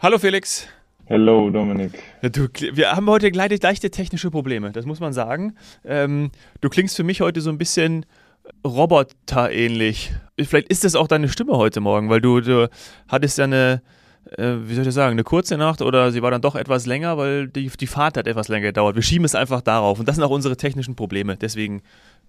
Hallo 0.00 0.16
Felix. 0.16 0.68
Hallo 1.10 1.50
Dominik. 1.50 1.90
Du, 2.22 2.46
wir 2.72 2.92
haben 2.92 3.10
heute 3.10 3.30
leichte, 3.30 3.58
leichte 3.60 3.90
technische 3.90 4.30
Probleme, 4.30 4.70
das 4.70 4.86
muss 4.86 5.00
man 5.00 5.12
sagen. 5.12 5.56
Ähm, 5.84 6.30
du 6.60 6.68
klingst 6.68 6.94
für 6.94 7.02
mich 7.02 7.20
heute 7.20 7.40
so 7.40 7.50
ein 7.50 7.58
bisschen 7.58 8.06
roboterähnlich. 8.64 10.12
Vielleicht 10.38 10.68
ist 10.68 10.84
das 10.84 10.94
auch 10.94 11.08
deine 11.08 11.28
Stimme 11.28 11.56
heute 11.56 11.80
Morgen, 11.80 12.10
weil 12.10 12.20
du, 12.20 12.40
du 12.40 12.70
hattest 13.08 13.38
ja 13.38 13.44
eine, 13.44 13.82
äh, 14.36 14.54
wie 14.60 14.76
soll 14.76 14.86
ich 14.86 14.94
sagen, 14.94 15.10
eine 15.10 15.24
kurze 15.24 15.56
Nacht 15.56 15.82
oder 15.82 16.12
sie 16.12 16.22
war 16.22 16.30
dann 16.30 16.42
doch 16.42 16.54
etwas 16.54 16.86
länger, 16.86 17.18
weil 17.18 17.48
die, 17.48 17.68
die 17.68 17.86
Fahrt 17.88 18.16
hat 18.16 18.28
etwas 18.28 18.46
länger 18.46 18.68
gedauert. 18.68 18.94
Wir 18.94 19.02
schieben 19.02 19.24
es 19.24 19.34
einfach 19.34 19.62
darauf 19.62 19.98
und 19.98 20.06
das 20.06 20.14
sind 20.14 20.22
auch 20.22 20.30
unsere 20.30 20.56
technischen 20.56 20.94
Probleme. 20.94 21.36
Deswegen, 21.36 21.82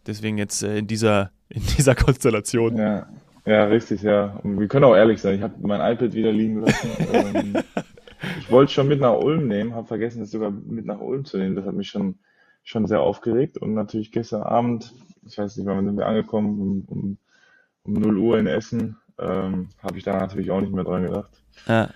deswegen 0.07 0.39
jetzt 0.39 0.63
äh, 0.63 0.79
in, 0.79 0.87
dieser, 0.87 1.29
in 1.49 1.61
dieser 1.77 1.93
Konstellation. 2.03 2.77
Ja. 2.77 3.05
Ja, 3.45 3.65
richtig, 3.65 4.01
ja. 4.01 4.39
Und 4.43 4.59
wir 4.59 4.67
können 4.67 4.85
auch 4.85 4.95
ehrlich 4.95 5.21
sein, 5.21 5.35
ich 5.35 5.41
habe 5.41 5.55
mein 5.61 5.81
iPad 5.93 6.13
wieder 6.13 6.31
liegen 6.31 6.55
gelassen. 6.55 6.89
ähm, 7.13 7.57
ich 8.39 8.51
wollte 8.51 8.71
schon 8.71 8.87
mit 8.87 8.99
nach 8.99 9.17
Ulm 9.17 9.47
nehmen, 9.47 9.73
habe 9.73 9.87
vergessen, 9.87 10.21
es 10.21 10.31
sogar 10.31 10.51
mit 10.51 10.85
nach 10.85 10.99
Ulm 10.99 11.25
zu 11.25 11.37
nehmen. 11.37 11.55
Das 11.55 11.65
hat 11.65 11.73
mich 11.73 11.89
schon, 11.89 12.19
schon 12.63 12.85
sehr 12.85 13.01
aufgeregt. 13.01 13.57
Und 13.57 13.73
natürlich 13.73 14.11
gestern 14.11 14.43
Abend, 14.43 14.93
ich 15.25 15.37
weiß 15.37 15.57
nicht, 15.57 15.65
wann 15.65 15.85
sind 15.85 15.97
wir 15.97 16.05
angekommen, 16.05 16.59
um, 16.59 16.85
um, 16.87 17.17
um 17.83 17.93
0 17.93 18.17
Uhr 18.17 18.39
in 18.39 18.47
Essen, 18.47 18.97
ähm, 19.17 19.69
habe 19.81 19.97
ich 19.97 20.03
da 20.03 20.17
natürlich 20.17 20.51
auch 20.51 20.61
nicht 20.61 20.73
mehr 20.73 20.83
dran 20.83 21.03
gedacht. 21.03 21.31
Ja. 21.67 21.89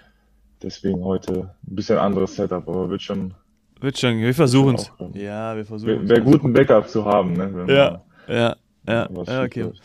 Deswegen 0.61 1.03
heute 1.03 1.55
ein 1.67 1.75
bisschen 1.75 1.97
anderes 1.97 2.35
Setup, 2.35 2.67
aber 2.67 2.89
wird 2.89 3.01
schon. 3.01 3.33
Wird 3.81 3.97
schon, 3.99 4.19
wir 4.19 4.33
versuchen 4.33 4.75
es. 4.75 4.91
Ja, 5.13 5.55
wir 5.57 5.65
versuchen 5.65 6.03
es. 6.03 6.09
Wäre 6.09 6.21
gut, 6.21 6.43
ein 6.43 6.53
Backup 6.53 6.87
zu 6.87 7.03
haben, 7.03 7.33
ne? 7.33 7.65
ja, 7.67 8.01
ja, 8.27 8.55
ja, 8.87 9.09
ja, 9.27 9.43
okay. 9.43 9.65
Wird. 9.65 9.81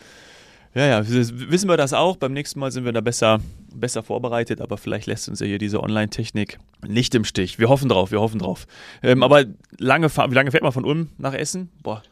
Ja, 0.75 0.85
ja, 0.85 1.07
wissen 1.07 1.67
wir 1.67 1.77
das 1.77 1.93
auch. 1.93 2.15
Beim 2.17 2.33
nächsten 2.33 2.59
Mal 2.59 2.71
sind 2.71 2.85
wir 2.85 2.91
da 2.91 3.01
besser, 3.01 3.39
besser 3.73 4.03
vorbereitet, 4.03 4.61
aber 4.61 4.77
vielleicht 4.77 5.07
lässt 5.07 5.27
uns 5.27 5.39
ja 5.39 5.47
hier 5.47 5.57
diese 5.57 5.81
Online-Technik 5.81 6.59
nicht 6.87 7.15
im 7.15 7.23
Stich. 7.23 7.57
Wir 7.57 7.69
hoffen 7.69 7.89
drauf, 7.89 8.11
wir 8.11 8.21
hoffen 8.21 8.39
drauf. 8.39 8.67
Ähm, 9.01 9.23
aber 9.23 9.45
lange, 9.79 10.09
wie 10.09 10.35
lange 10.35 10.51
fährt 10.51 10.61
man 10.61 10.71
von 10.71 10.85
Ulm 10.85 11.09
nach 11.17 11.33
Essen? 11.33 11.69
Boah, 11.81 12.03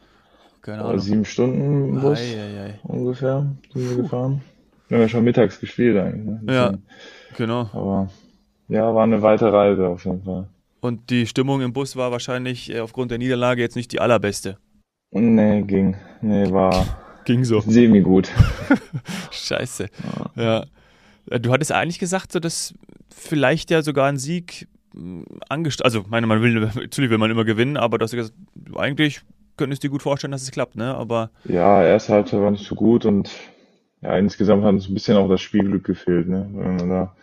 keine 0.63 0.83
Ahnung. 0.83 0.99
Sieben 0.99 1.25
Stunden 1.25 2.01
Bus 2.01 2.19
ei, 2.19 2.35
ei, 2.35 2.65
ei. 2.65 2.79
ungefähr 2.83 3.45
sind 3.73 3.89
wir 3.89 4.03
gefahren. 4.03 4.41
Wir 4.87 4.97
haben 4.97 5.01
ja 5.03 5.09
schon 5.09 5.23
mittags 5.23 5.59
gespielt 5.59 5.97
eigentlich. 5.97 6.41
Ne? 6.41 6.53
Ja, 6.53 6.73
genau. 7.35 7.69
Aber 7.73 8.09
ja, 8.69 8.93
war 8.93 9.03
eine 9.03 9.21
weite 9.21 9.53
Reise 9.53 9.87
auf 9.87 10.03
jeden 10.03 10.23
Fall. 10.23 10.47
Und 10.81 11.09
die 11.09 11.27
Stimmung 11.27 11.61
im 11.61 11.73
Bus 11.73 11.95
war 11.95 12.11
wahrscheinlich 12.11 12.73
äh, 12.73 12.79
aufgrund 12.79 13.11
der 13.11 13.17
Niederlage 13.17 13.61
jetzt 13.61 13.75
nicht 13.75 13.91
die 13.91 13.99
allerbeste. 13.99 14.57
Nee, 15.11 15.61
ging. 15.61 15.95
Nee, 16.21 16.51
war 16.51 16.85
Ging 17.27 17.43
so. 17.43 17.59
Semi 17.59 17.99
gut. 17.99 18.31
Scheiße. 19.31 19.87
Ja. 20.37 20.65
ja. 21.29 21.39
Du 21.39 21.51
hattest 21.51 21.73
eigentlich 21.73 21.99
gesagt, 21.99 22.31
so 22.31 22.39
dass 22.39 22.73
vielleicht 23.13 23.69
ja 23.69 23.81
sogar 23.81 24.07
ein 24.07 24.15
Sieg 24.15 24.69
hm, 24.93 25.25
angestellt. 25.49 25.83
Also, 25.83 26.05
meine, 26.07 26.25
man 26.25 26.41
will, 26.41 26.53
natürlich 26.75 27.11
will 27.11 27.17
man 27.17 27.29
immer 27.29 27.43
gewinnen, 27.43 27.75
aber 27.75 27.97
du 27.97 28.03
hast 28.03 28.13
gesagt, 28.13 28.33
eigentlich 28.77 29.19
könntest 29.57 29.83
du 29.83 29.89
dir 29.89 29.91
gut 29.91 30.03
vorstellen, 30.03 30.31
dass 30.31 30.43
es 30.43 30.51
klappt, 30.51 30.77
ne? 30.77 30.95
Aber. 30.95 31.29
Ja, 31.43 31.83
erste 31.83 32.13
Halbzeit 32.13 32.39
war 32.39 32.49
nicht 32.49 32.65
so 32.65 32.75
gut 32.75 33.03
und 33.03 33.29
ja, 34.01 34.17
insgesamt 34.17 34.63
hat 34.63 34.75
uns 34.75 34.87
ein 34.87 34.93
bisschen 34.93 35.17
auch 35.17 35.27
das 35.27 35.41
Spielglück 35.41 35.83
gefehlt, 35.83 36.29
ne? 36.29 36.49
Wenn 36.53 36.79
wir 36.79 36.87
da 36.87 37.15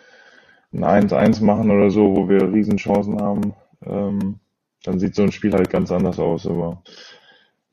ein 0.86 1.08
1-1 1.08 1.42
machen 1.42 1.70
oder 1.70 1.90
so, 1.90 2.14
wo 2.14 2.28
wir 2.28 2.52
Riesenchancen 2.52 3.22
haben, 3.22 3.54
ähm, 3.86 4.38
dann 4.82 4.98
sieht 4.98 5.14
so 5.14 5.22
ein 5.22 5.32
Spiel 5.32 5.54
halt 5.54 5.70
ganz 5.70 5.90
anders 5.90 6.18
aus, 6.18 6.46
aber 6.46 6.82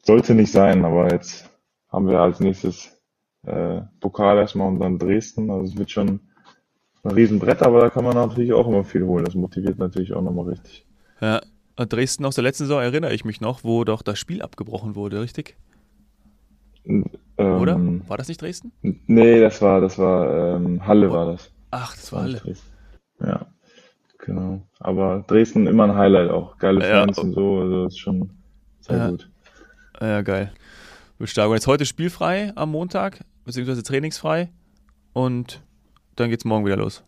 sollte 0.02 0.34
nicht 0.34 0.54
sein, 0.54 0.86
aber 0.86 1.12
jetzt 1.12 1.51
haben 1.92 2.08
wir 2.08 2.20
als 2.20 2.40
nächstes 2.40 2.98
äh, 3.46 3.82
Pokal 4.00 4.38
erstmal 4.38 4.68
und 4.68 4.80
dann 4.80 4.98
Dresden. 4.98 5.50
Also 5.50 5.66
es 5.66 5.78
wird 5.78 5.92
schon 5.92 6.22
ein 7.04 7.12
Riesenbrett, 7.12 7.62
aber 7.62 7.82
da 7.82 7.90
kann 7.90 8.04
man 8.04 8.16
natürlich 8.16 8.54
auch 8.54 8.68
immer 8.68 8.84
viel 8.84 9.06
holen. 9.06 9.26
Das 9.26 9.36
motiviert 9.36 9.78
natürlich 9.78 10.14
auch 10.14 10.22
nochmal 10.22 10.50
richtig. 10.50 10.86
Ja, 11.20 11.42
Dresden 11.78 12.26
aus 12.26 12.36
der 12.36 12.44
letzten 12.44 12.66
Saison 12.66 12.82
erinnere 12.82 13.14
ich 13.14 13.26
mich 13.26 13.42
noch, 13.42 13.64
wo 13.64 13.84
doch 13.84 14.02
das 14.02 14.20
Spiel 14.20 14.42
abgebrochen 14.42 14.96
wurde, 14.96 15.22
richtig? 15.22 15.58
Ähm, 16.86 17.06
Oder? 17.38 17.80
War 18.08 18.18
das 18.18 18.28
nicht 18.28 18.42
Dresden? 18.42 18.72
Nee, 18.82 19.40
das 19.40 19.62
war, 19.62 19.82
das 19.82 19.98
war 19.98 20.56
ähm, 20.56 20.86
Halle 20.86 21.10
oh. 21.10 21.14
war 21.14 21.26
das. 21.28 21.52
Ach, 21.72 21.96
das 21.96 22.12
war 22.14 22.24
Halle. 22.24 22.38
Dresden. 22.38 22.68
Ja, 23.20 23.46
genau. 24.18 24.62
Aber 24.80 25.24
Dresden 25.28 25.68
immer 25.68 25.86
ein 25.86 25.96
Highlight 25.96 26.30
auch. 26.30 26.58
Geile 26.58 26.82
Fans 26.82 27.18
ja. 27.18 27.24
und 27.24 27.34
so, 27.34 27.60
also 27.60 27.86
ist 27.86 28.00
schon 28.00 28.32
sehr 28.80 28.98
ja. 28.98 29.10
gut. 29.10 29.30
Ja, 30.00 30.22
geil 30.22 30.52
Und 31.22 31.54
jetzt 31.54 31.68
heute 31.68 31.86
spielfrei 31.86 32.52
am 32.56 32.72
Montag, 32.72 33.20
beziehungsweise 33.46 33.84
trainingsfrei. 33.84 34.50
Und 35.14 35.62
dann 36.16 36.32
geht's 36.32 36.46
morgen 36.46 36.66
wieder 36.66 36.78
los, 36.78 37.04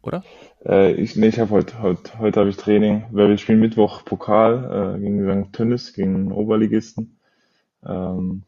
oder? 0.00 0.24
Äh, 0.64 0.92
ich 0.92 1.16
nee, 1.16 1.26
ich 1.26 1.38
habe 1.38 1.50
heute, 1.50 1.82
heute, 1.82 2.18
heute 2.18 2.40
habe 2.40 2.48
ich 2.48 2.56
Training, 2.56 3.04
weil 3.10 3.28
wir 3.28 3.36
spielen 3.36 3.60
Mittwoch 3.60 4.06
Pokal 4.06 4.96
äh, 4.96 5.00
gegen 5.00 5.44
St. 5.44 5.52
Tönnis, 5.52 5.92
gegen 5.92 6.32
Oberligisten. 6.32 7.18
Ähm, 7.86 8.44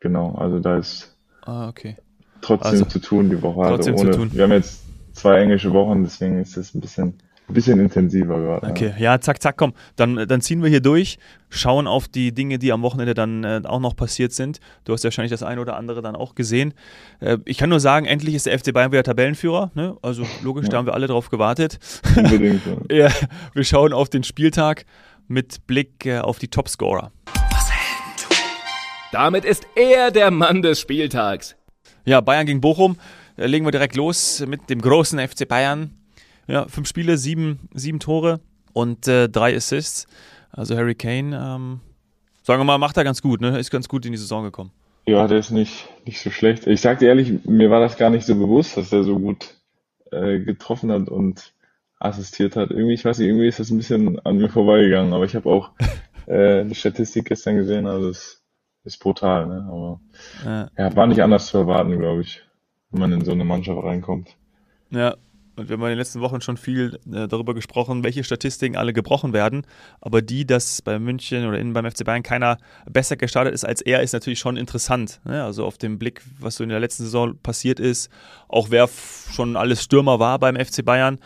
genau, 0.00 0.36
also 0.36 0.58
da 0.58 0.78
ist 0.78 1.18
ah, 1.42 1.68
okay. 1.68 1.98
trotzdem 2.40 2.70
also, 2.70 2.84
zu 2.86 2.98
tun 2.98 3.28
die 3.28 3.42
Woche. 3.42 3.60
Also 3.60 3.76
trotzdem 3.76 3.96
ohne, 3.96 4.10
zu 4.12 4.18
tun. 4.20 4.30
Wir 4.32 4.44
haben 4.44 4.52
jetzt 4.52 4.84
zwei 5.12 5.38
englische 5.42 5.74
Wochen, 5.74 6.02
deswegen 6.02 6.38
ist 6.38 6.56
das 6.56 6.74
ein 6.74 6.80
bisschen 6.80 7.18
bisschen 7.52 7.80
intensiver 7.80 8.38
gerade. 8.38 8.66
Okay, 8.68 8.94
ja, 8.98 9.20
zack, 9.20 9.42
zack, 9.42 9.56
komm. 9.56 9.72
Dann, 9.96 10.26
dann 10.28 10.40
ziehen 10.40 10.62
wir 10.62 10.68
hier 10.68 10.80
durch, 10.80 11.18
schauen 11.48 11.86
auf 11.86 12.08
die 12.08 12.32
Dinge, 12.32 12.58
die 12.58 12.72
am 12.72 12.82
Wochenende 12.82 13.14
dann 13.14 13.44
äh, 13.44 13.60
auch 13.64 13.80
noch 13.80 13.96
passiert 13.96 14.32
sind. 14.32 14.60
Du 14.84 14.92
hast 14.92 15.02
ja 15.02 15.08
wahrscheinlich 15.08 15.30
das 15.30 15.42
eine 15.42 15.60
oder 15.60 15.76
andere 15.76 16.02
dann 16.02 16.16
auch 16.16 16.34
gesehen. 16.34 16.74
Äh, 17.20 17.38
ich 17.44 17.58
kann 17.58 17.70
nur 17.70 17.80
sagen, 17.80 18.06
endlich 18.06 18.34
ist 18.34 18.46
der 18.46 18.58
FC 18.58 18.72
Bayern 18.72 18.92
wieder 18.92 19.02
Tabellenführer. 19.02 19.70
Ne? 19.74 19.96
Also 20.02 20.24
logisch, 20.42 20.64
ja. 20.64 20.70
da 20.70 20.76
haben 20.78 20.86
wir 20.86 20.94
alle 20.94 21.06
drauf 21.06 21.30
gewartet. 21.30 21.78
Unbedingt. 22.16 22.62
Ja. 22.90 23.08
ja, 23.08 23.10
wir 23.54 23.64
schauen 23.64 23.92
auf 23.92 24.08
den 24.08 24.22
Spieltag 24.22 24.84
mit 25.28 25.66
Blick 25.66 26.06
äh, 26.06 26.18
auf 26.18 26.38
die 26.38 26.48
Topscorer. 26.48 27.12
Damit 29.12 29.44
ist 29.44 29.66
er 29.76 30.10
der 30.10 30.30
Mann 30.30 30.62
des 30.62 30.80
Spieltags. 30.80 31.54
Ja, 32.04 32.20
Bayern 32.20 32.46
gegen 32.46 32.60
Bochum. 32.60 32.96
Da 33.36 33.46
legen 33.46 33.64
wir 33.64 33.72
direkt 33.72 33.96
los 33.96 34.44
mit 34.46 34.70
dem 34.70 34.80
großen 34.80 35.18
FC 35.18 35.46
Bayern. 35.46 36.01
Ja, 36.52 36.68
fünf 36.68 36.86
Spiele, 36.86 37.16
sieben, 37.16 37.60
sieben 37.72 37.98
Tore 37.98 38.38
und 38.74 39.08
äh, 39.08 39.26
drei 39.30 39.56
Assists. 39.56 40.06
Also 40.50 40.76
Harry 40.76 40.94
Kane, 40.94 41.34
ähm, 41.34 41.80
sagen 42.42 42.60
wir 42.60 42.64
mal, 42.64 42.76
macht 42.76 42.98
er 42.98 43.04
ganz 43.04 43.22
gut, 43.22 43.40
ne? 43.40 43.58
Ist 43.58 43.70
ganz 43.70 43.88
gut 43.88 44.04
in 44.04 44.12
die 44.12 44.18
Saison 44.18 44.44
gekommen. 44.44 44.70
Ja, 45.06 45.26
der 45.26 45.38
ist 45.38 45.50
nicht, 45.50 45.88
nicht 46.04 46.20
so 46.20 46.30
schlecht. 46.30 46.66
Ich 46.66 46.82
sag 46.82 46.98
dir 46.98 47.08
ehrlich, 47.08 47.46
mir 47.46 47.70
war 47.70 47.80
das 47.80 47.96
gar 47.96 48.10
nicht 48.10 48.26
so 48.26 48.34
bewusst, 48.34 48.76
dass 48.76 48.92
er 48.92 49.02
so 49.02 49.18
gut 49.18 49.54
äh, 50.10 50.40
getroffen 50.40 50.92
hat 50.92 51.08
und 51.08 51.54
assistiert 51.98 52.54
hat. 52.54 52.70
Irgendwie, 52.70 52.92
ich 52.92 53.04
weiß 53.06 53.18
nicht, 53.18 53.28
irgendwie 53.28 53.48
ist 53.48 53.58
das 53.58 53.70
ein 53.70 53.78
bisschen 53.78 54.20
an 54.20 54.36
mir 54.36 54.50
vorbeigegangen, 54.50 55.14
aber 55.14 55.24
ich 55.24 55.34
habe 55.34 55.48
auch 55.48 55.70
äh, 56.26 56.66
die 56.66 56.74
Statistik 56.74 57.24
gestern 57.24 57.56
gesehen, 57.56 57.86
also 57.86 58.10
es 58.10 58.42
ist 58.84 58.98
brutal, 58.98 59.46
ne? 59.46 59.66
Aber 59.70 60.00
ja. 60.44 60.70
ja, 60.76 60.96
war 60.96 61.06
nicht 61.06 61.22
anders 61.22 61.46
zu 61.46 61.56
erwarten, 61.56 61.98
glaube 61.98 62.20
ich, 62.20 62.42
wenn 62.90 63.00
man 63.00 63.12
in 63.12 63.24
so 63.24 63.32
eine 63.32 63.46
Mannschaft 63.46 63.82
reinkommt. 63.82 64.36
Ja, 64.90 65.16
und 65.54 65.68
wir 65.68 65.74
haben 65.74 65.82
in 65.82 65.90
den 65.90 65.98
letzten 65.98 66.20
Wochen 66.20 66.40
schon 66.40 66.56
viel 66.56 66.98
äh, 67.12 67.28
darüber 67.28 67.52
gesprochen, 67.54 68.04
welche 68.04 68.24
Statistiken 68.24 68.76
alle 68.76 68.94
gebrochen 68.94 69.34
werden. 69.34 69.66
Aber 70.00 70.22
die, 70.22 70.46
dass 70.46 70.80
bei 70.80 70.98
München 70.98 71.46
oder 71.46 71.58
innen 71.58 71.74
beim 71.74 71.90
FC 71.90 72.04
Bayern 72.04 72.22
keiner 72.22 72.56
besser 72.90 73.16
gestartet 73.16 73.52
ist 73.52 73.64
als 73.64 73.82
er, 73.82 74.02
ist 74.02 74.14
natürlich 74.14 74.38
schon 74.38 74.56
interessant. 74.56 75.20
Ne? 75.24 75.44
Also 75.44 75.66
auf 75.66 75.76
dem 75.76 75.98
Blick, 75.98 76.22
was 76.38 76.56
so 76.56 76.64
in 76.64 76.70
der 76.70 76.80
letzten 76.80 77.04
Saison 77.04 77.36
passiert 77.42 77.80
ist, 77.80 78.10
auch 78.48 78.70
wer 78.70 78.88
schon 79.30 79.56
alles 79.56 79.82
Stürmer 79.82 80.18
war 80.18 80.38
beim 80.38 80.56
FC 80.56 80.84
Bayern, 80.84 81.18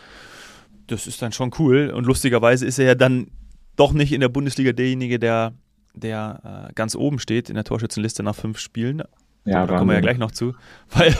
das 0.87 1.07
ist 1.07 1.21
dann 1.21 1.31
schon 1.31 1.51
cool. 1.57 1.89
Und 1.95 2.05
lustigerweise 2.05 2.65
ist 2.65 2.79
er 2.79 2.85
ja 2.85 2.95
dann 2.95 3.27
doch 3.77 3.93
nicht 3.93 4.11
in 4.11 4.19
der 4.19 4.29
Bundesliga 4.29 4.73
derjenige, 4.73 5.19
der, 5.19 5.53
der 5.93 6.67
äh, 6.69 6.73
ganz 6.73 6.95
oben 6.95 7.19
steht 7.19 7.49
in 7.49 7.55
der 7.55 7.63
Torschützenliste 7.63 8.23
nach 8.23 8.35
fünf 8.35 8.59
Spielen. 8.59 9.03
Ja, 9.45 9.65
da 9.65 9.77
kommen 9.77 9.89
wir 9.89 9.95
ja 9.95 10.01
gleich 10.01 10.17
noch 10.17 10.31
zu. 10.31 10.53
Weil, 10.89 11.15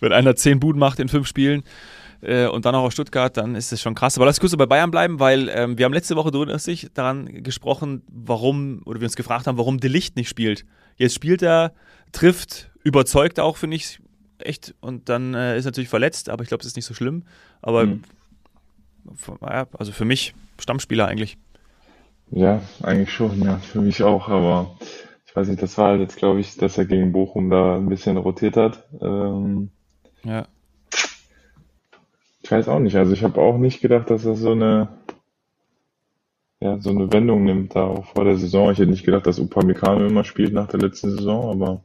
wenn 0.00 0.12
einer 0.12 0.36
zehn 0.36 0.60
Buden 0.60 0.78
macht 0.78 0.98
in 1.00 1.08
fünf 1.08 1.26
Spielen, 1.26 1.62
äh, 2.22 2.46
und 2.46 2.64
dann 2.64 2.74
auch 2.74 2.84
aus 2.84 2.92
Stuttgart, 2.92 3.36
dann 3.36 3.54
ist 3.54 3.72
es 3.72 3.80
schon 3.80 3.94
krass. 3.94 4.16
Aber 4.16 4.26
lass 4.26 4.40
kurz 4.40 4.56
bei 4.56 4.66
Bayern 4.66 4.90
bleiben, 4.90 5.20
weil 5.20 5.48
ähm, 5.48 5.78
wir 5.78 5.84
haben 5.84 5.92
letzte 5.92 6.16
Woche, 6.16 6.30
du 6.30 6.38
erinnerst 6.40 6.66
dich, 6.66 6.88
daran 6.94 7.42
gesprochen, 7.42 8.02
warum, 8.08 8.82
oder 8.84 9.00
wir 9.00 9.06
uns 9.06 9.16
gefragt 9.16 9.46
haben, 9.46 9.58
warum 9.58 9.78
De 9.78 9.90
Licht 9.90 10.16
nicht 10.16 10.28
spielt. 10.28 10.64
Jetzt 10.96 11.14
spielt 11.14 11.42
er, 11.42 11.72
trifft, 12.12 12.70
überzeugt 12.82 13.40
auch, 13.40 13.56
finde 13.56 13.76
ich, 13.76 14.00
echt. 14.38 14.74
Und 14.80 15.08
dann 15.08 15.34
äh, 15.34 15.58
ist 15.58 15.64
natürlich 15.64 15.88
verletzt, 15.88 16.28
aber 16.28 16.42
ich 16.42 16.48
glaube, 16.48 16.60
es 16.60 16.66
ist 16.66 16.76
nicht 16.76 16.86
so 16.86 16.94
schlimm. 16.94 17.24
Aber 17.62 17.86
mhm. 17.86 18.02
also 19.72 19.92
für 19.92 20.04
mich 20.04 20.34
Stammspieler 20.58 21.06
eigentlich. 21.06 21.38
Ja, 22.30 22.62
eigentlich 22.82 23.12
schon, 23.12 23.42
ja, 23.42 23.58
für 23.58 23.80
mich 23.80 24.02
auch, 24.02 24.28
aber 24.28 24.76
ich 25.26 25.34
weiß 25.34 25.48
nicht, 25.48 25.62
das 25.62 25.76
war 25.78 25.88
halt 25.88 26.00
jetzt, 26.00 26.16
glaube 26.16 26.40
ich, 26.40 26.56
dass 26.56 26.78
er 26.78 26.84
gegen 26.84 27.12
Bochum 27.12 27.50
da 27.50 27.76
ein 27.76 27.88
bisschen 27.88 28.16
rotiert 28.16 28.56
hat. 28.56 28.84
Ähm, 29.00 29.70
ja. 30.22 30.46
Ich 32.50 32.52
weiß 32.52 32.66
auch 32.66 32.80
nicht. 32.80 32.96
Also 32.96 33.12
ich 33.12 33.22
habe 33.22 33.40
auch 33.40 33.58
nicht 33.58 33.80
gedacht, 33.80 34.10
dass 34.10 34.24
das 34.24 34.40
so 34.40 34.50
eine, 34.50 34.88
ja, 36.58 36.80
so 36.80 36.90
eine 36.90 37.12
Wendung 37.12 37.44
nimmt 37.44 37.76
da 37.76 37.84
auch 37.84 38.06
vor 38.06 38.24
der 38.24 38.38
Saison. 38.38 38.72
Ich 38.72 38.78
hätte 38.80 38.90
nicht 38.90 39.04
gedacht, 39.04 39.24
dass 39.28 39.38
Upamecano 39.38 40.04
immer 40.04 40.24
spielt 40.24 40.52
nach 40.52 40.66
der 40.66 40.80
letzten 40.80 41.12
Saison, 41.12 41.48
aber 41.48 41.84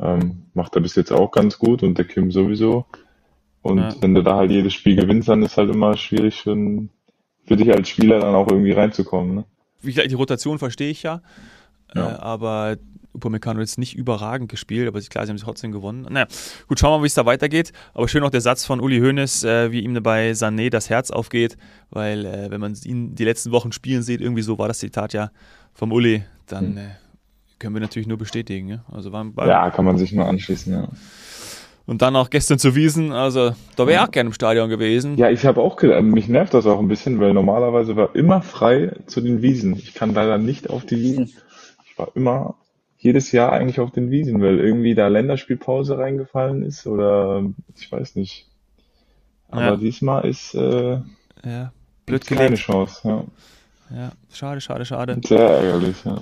ähm, 0.00 0.46
macht 0.54 0.74
er 0.74 0.80
bis 0.80 0.94
jetzt 0.94 1.12
auch 1.12 1.30
ganz 1.30 1.58
gut 1.58 1.82
und 1.82 1.98
der 1.98 2.06
Kim 2.06 2.30
sowieso. 2.30 2.86
Und 3.60 3.76
Ja. 3.76 3.94
wenn 4.00 4.14
du 4.14 4.22
da 4.22 4.36
halt 4.36 4.50
jedes 4.52 4.72
Spiel 4.72 4.96
gewinnst, 4.96 5.28
dann 5.28 5.42
ist 5.42 5.58
halt 5.58 5.68
immer 5.68 5.98
schwierig 5.98 6.40
für, 6.40 6.56
für 7.44 7.56
dich 7.56 7.70
als 7.70 7.90
Spieler 7.90 8.20
dann 8.20 8.34
auch 8.34 8.48
irgendwie 8.48 8.72
reinzukommen. 8.72 9.34
Ne? 9.34 9.44
Wie 9.82 9.92
gesagt, 9.92 10.10
die 10.10 10.14
Rotation 10.14 10.58
verstehe 10.58 10.88
ich 10.92 11.02
ja, 11.02 11.20
Ja. 11.94 12.08
Äh, 12.10 12.18
aber 12.20 12.78
Upamecano 13.14 13.60
jetzt 13.60 13.78
nicht 13.78 13.94
überragend 13.96 14.50
gespielt, 14.50 14.88
aber 14.88 15.00
klar, 15.00 15.24
sie 15.26 15.30
haben 15.30 15.38
trotzdem 15.38 15.72
gewonnen. 15.72 16.06
Naja, 16.10 16.26
gut, 16.68 16.78
schauen 16.78 16.92
wir 16.92 16.98
mal, 16.98 17.02
wie 17.04 17.08
es 17.08 17.14
da 17.14 17.24
weitergeht. 17.26 17.72
Aber 17.94 18.08
schön 18.08 18.22
auch 18.24 18.30
der 18.30 18.40
Satz 18.40 18.64
von 18.64 18.80
Uli 18.80 18.98
Hoeneß, 19.00 19.44
äh, 19.44 19.70
wie 19.72 19.80
ihm 19.80 19.94
bei 20.02 20.32
Sané 20.32 20.70
das 20.70 20.90
Herz 20.90 21.10
aufgeht, 21.10 21.56
weil 21.90 22.26
äh, 22.26 22.50
wenn 22.50 22.60
man 22.60 22.74
ihn 22.84 23.14
die 23.14 23.24
letzten 23.24 23.52
Wochen 23.52 23.72
spielen 23.72 24.02
sieht, 24.02 24.20
irgendwie 24.20 24.42
so 24.42 24.58
war 24.58 24.68
das 24.68 24.78
Zitat 24.80 25.12
ja 25.12 25.30
vom 25.72 25.92
Uli, 25.92 26.24
dann 26.46 26.72
Hm. 26.72 26.78
äh, 26.78 26.80
können 27.58 27.74
wir 27.74 27.80
natürlich 27.80 28.08
nur 28.08 28.18
bestätigen. 28.18 28.68
Ja? 28.68 28.84
Also 28.92 29.12
war, 29.12 29.24
war, 29.36 29.46
Ja, 29.46 29.70
kann 29.70 29.84
man 29.84 29.96
sich 29.96 30.12
nur 30.12 30.26
anschließen, 30.26 30.72
ja. 30.72 30.88
Und 31.86 32.00
dann 32.00 32.16
auch 32.16 32.30
gestern 32.30 32.58
zu 32.58 32.74
Wiesen, 32.74 33.12
also 33.12 33.52
da 33.76 33.86
wäre 33.86 34.02
ich 34.02 34.08
auch 34.08 34.10
gerne 34.10 34.28
im 34.28 34.32
Stadion 34.32 34.70
gewesen. 34.70 35.18
Ja, 35.18 35.28
ich 35.30 35.44
habe 35.44 35.60
auch 35.60 35.76
gedacht, 35.76 36.02
mich 36.02 36.28
nervt 36.28 36.54
das 36.54 36.64
auch 36.66 36.78
ein 36.78 36.88
bisschen, 36.88 37.20
weil 37.20 37.34
normalerweise 37.34 37.94
war 37.94 38.14
immer 38.16 38.40
frei 38.40 38.92
zu 39.06 39.20
den 39.20 39.42
Wiesen. 39.42 39.76
Ich 39.76 39.92
kann 39.92 40.14
leider 40.14 40.38
nicht 40.38 40.70
auf 40.70 40.86
die 40.86 40.98
Wiesen. 40.98 41.32
Ich 41.86 41.98
war 41.98 42.08
immer 42.14 42.54
jedes 43.04 43.30
Jahr 43.32 43.52
eigentlich 43.52 43.78
auf 43.80 43.90
den 43.92 44.10
Wiesen, 44.10 44.40
weil 44.40 44.58
irgendwie 44.58 44.94
da 44.94 45.08
Länderspielpause 45.08 45.98
reingefallen 45.98 46.62
ist 46.62 46.86
oder 46.86 47.44
ich 47.76 47.90
weiß 47.92 48.16
nicht. 48.16 48.46
Aber 49.50 49.62
Ja. 49.62 49.76
diesmal 49.76 50.24
ist 50.24 50.54
äh, 50.54 50.98
Ja, 51.44 51.72
blöd 52.06 52.26
keine. 52.26 52.56
Chance. 52.56 53.00
Ja. 53.08 53.24
Ja, 53.94 54.12
schade, 54.32 54.60
schade, 54.60 54.84
schade. 54.86 55.20
Sehr 55.24 55.38
ärgerlich. 55.38 55.96
Ja. 56.04 56.18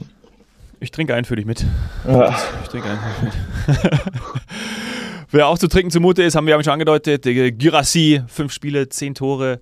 Ich 0.81 0.90
trinke 0.90 1.14
einen 1.14 1.25
für 1.25 1.37
dich 1.37 1.46
mit. 1.46 1.64
Ja. 2.06 2.37
Ich 2.62 2.69
trinke 2.69 2.88
einen 2.90 2.99
für 2.99 3.26
dich 3.26 3.35
mit. 3.82 4.02
Wer 5.31 5.46
auch 5.46 5.56
zu 5.56 5.69
trinken 5.69 5.90
zumute 5.90 6.23
ist, 6.25 6.35
haben 6.35 6.46
wir 6.46 6.55
ja 6.56 6.62
schon 6.62 6.73
angedeutet, 6.75 7.23
Girassi, 7.23 8.20
fünf 8.26 8.52
Spiele, 8.52 8.88
zehn 8.88 9.14
Tore. 9.14 9.61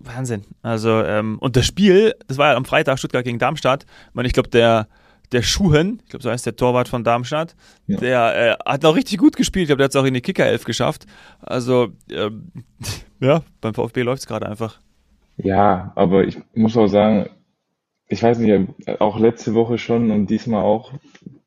Wahnsinn. 0.00 0.42
Also, 0.62 1.02
ähm, 1.04 1.38
und 1.38 1.54
das 1.56 1.66
Spiel, 1.66 2.14
das 2.26 2.36
war 2.38 2.50
ja 2.52 2.56
am 2.56 2.64
Freitag 2.64 2.98
Stuttgart 2.98 3.24
gegen 3.24 3.38
Darmstadt. 3.38 3.84
Ich 4.08 4.14
meine, 4.14 4.26
ich 4.26 4.32
glaube, 4.34 4.48
der, 4.48 4.88
der 5.32 5.42
Schuhen, 5.42 6.00
ich 6.04 6.10
glaube, 6.10 6.22
so 6.22 6.30
heißt 6.30 6.46
der 6.46 6.56
Torwart 6.56 6.88
von 6.88 7.04
Darmstadt, 7.04 7.54
Ja. 7.86 7.96
der 7.98 8.58
äh, 8.66 8.70
hat 8.70 8.84
auch 8.84 8.94
richtig 8.96 9.18
gut 9.18 9.36
gespielt. 9.36 9.64
Ich 9.64 9.68
glaube, 9.68 9.78
der 9.78 9.84
hat 9.86 9.90
es 9.90 9.96
auch 9.96 10.04
in 10.04 10.14
die 10.14 10.20
Kickerelf 10.20 10.64
geschafft. 10.64 11.06
Also, 11.40 11.88
ähm, 12.10 12.50
ja, 13.20 13.42
beim 13.60 13.74
VfB 13.74 14.02
läuft 14.02 14.20
es 14.22 14.26
gerade 14.26 14.46
einfach. 14.48 14.80
Ja, 15.36 15.92
aber 15.96 16.24
ich 16.24 16.38
muss 16.54 16.76
auch 16.76 16.88
sagen, 16.88 17.30
ich 18.08 18.22
weiß 18.22 18.38
nicht, 18.38 18.68
auch 19.00 19.18
letzte 19.18 19.54
Woche 19.54 19.78
schon 19.78 20.10
und 20.10 20.26
diesmal 20.28 20.62
auch, 20.62 20.92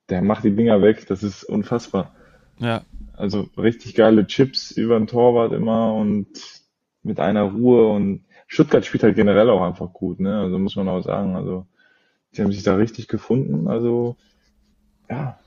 der 0.10 0.22
macht 0.22 0.44
die 0.44 0.56
Dinger 0.56 0.82
weg, 0.82 1.06
das 1.08 1.22
ist 1.24 1.44
unfassbar. 1.44 2.14
Ja, 2.60 2.82
Also 3.14 3.50
richtig 3.58 3.94
geile 3.96 4.26
Chips 4.26 4.72
über 4.72 4.98
den 4.98 5.08
Torwart 5.08 5.54
immer 5.54 5.94
und 5.94 6.28
mit 7.04 7.20
einer 7.20 7.44
Ruhe 7.44 7.88
und 7.88 8.26
Stuttgart 8.48 8.86
spielt 8.86 9.04
halt 9.04 9.16
generell 9.16 9.50
auch 9.50 9.62
einfach 9.62 9.94
gut, 9.94 10.20
ne? 10.20 10.40
Also 10.40 10.58
muss 10.58 10.76
man 10.76 10.88
auch 10.88 11.02
sagen. 11.02 11.36
Also 11.36 11.66
die 12.38 12.42
haben 12.44 12.52
sich 12.52 12.64
da 12.64 12.76
richtig 12.76 13.08
gefunden. 13.08 13.68
Also 13.68 14.16
ja, 15.10 15.40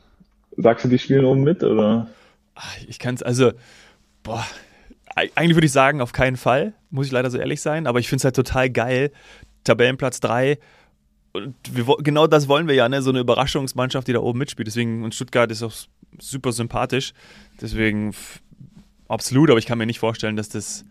sagst 0.56 0.84
du, 0.84 0.88
die 0.88 0.98
spielen 0.98 1.24
oben 1.24 1.42
mit 1.42 1.62
oder? 1.62 2.08
Ah, 2.54 2.62
Ich 2.86 2.98
kann 2.98 3.14
es, 3.14 3.22
also, 3.22 3.52
boah, 4.22 4.44
eig- 5.16 5.30
eigentlich 5.34 5.56
würde 5.56 5.66
ich 5.66 5.72
sagen, 5.72 6.00
auf 6.00 6.12
keinen 6.12 6.36
Fall, 6.36 6.74
muss 6.90 7.06
ich 7.06 7.12
leider 7.12 7.30
so 7.30 7.38
ehrlich 7.38 7.60
sein, 7.60 7.86
aber 7.86 7.98
ich 8.00 8.08
finde 8.08 8.18
es 8.20 8.24
halt 8.24 8.36
total 8.36 8.70
geil. 8.70 9.12
Tabellenplatz 9.64 10.20
3. 10.20 10.58
Und 11.32 11.54
wir, 11.70 11.84
genau 11.98 12.26
das 12.26 12.48
wollen 12.48 12.66
wir 12.68 12.74
ja, 12.74 12.88
ne? 12.88 13.02
So 13.02 13.10
eine 13.10 13.20
Überraschungsmannschaft, 13.20 14.08
die 14.08 14.12
da 14.12 14.20
oben 14.20 14.38
mitspielt. 14.38 14.66
Deswegen, 14.66 15.04
und 15.04 15.14
Stuttgart 15.14 15.50
ist 15.50 15.62
auch 15.62 15.72
super 16.18 16.52
sympathisch. 16.52 17.12
Deswegen 17.60 18.14
absolut, 19.08 19.50
aber 19.50 19.58
ich 19.58 19.66
kann 19.66 19.78
mir 19.78 19.86
nicht 19.86 19.98
vorstellen, 19.98 20.36
dass 20.36 20.48
das, 20.48 20.84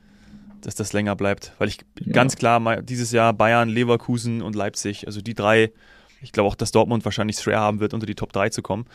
dass 0.62 0.76
das 0.76 0.94
länger 0.94 1.16
bleibt. 1.16 1.54
Weil 1.58 1.68
ich 1.68 1.80
Ja. 2.00 2.14
ganz 2.14 2.36
klar 2.36 2.82
dieses 2.82 3.12
Jahr 3.12 3.34
Bayern, 3.34 3.70
Leverkusen 3.70 4.42
und 4.42 4.56
Leipzig, 4.56 5.06
also 5.08 5.22
die 5.22 5.34
drei, 5.34 5.72
ich 6.22 6.32
glaube 6.32 6.50
auch, 6.50 6.56
dass 6.56 6.72
Dortmund 6.72 7.06
wahrscheinlich 7.06 7.38
schwer 7.38 7.60
haben 7.60 7.80
wird, 7.80 7.94
unter 7.94 8.06
die 8.06 8.16
Top 8.16 8.34
3 8.34 8.50
zu 8.50 8.62
kommen. 8.62 8.86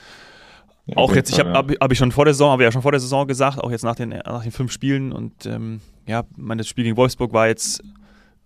Ja, 0.86 0.96
Auch 0.96 1.14
jetzt, 1.14 1.30
ich 1.30 1.38
habe 1.38 1.52
hab, 1.52 1.70
hab 1.70 1.92
ich 1.92 1.98
schon 1.98 2.10
vor 2.10 2.24
der 2.24 2.34
Saison, 2.34 2.50
habe 2.50 2.64
ja 2.64 2.72
schon 2.72 2.82
vor 2.82 2.90
der 2.90 3.00
Saison 3.00 3.28
gesagt, 3.28 3.58
auch 3.58 3.70
jetzt 3.70 3.84
nach 3.84 3.94
den, 3.94 4.08
nach 4.08 4.42
den 4.42 4.50
fünf 4.50 4.72
Spielen 4.72 5.12
und 5.12 5.46
ähm, 5.46 5.80
ja, 6.06 6.24
mein 6.36 6.62
Spiel 6.64 6.82
gegen 6.84 6.96
Wolfsburg 6.96 7.32
war 7.32 7.46
jetzt 7.46 7.82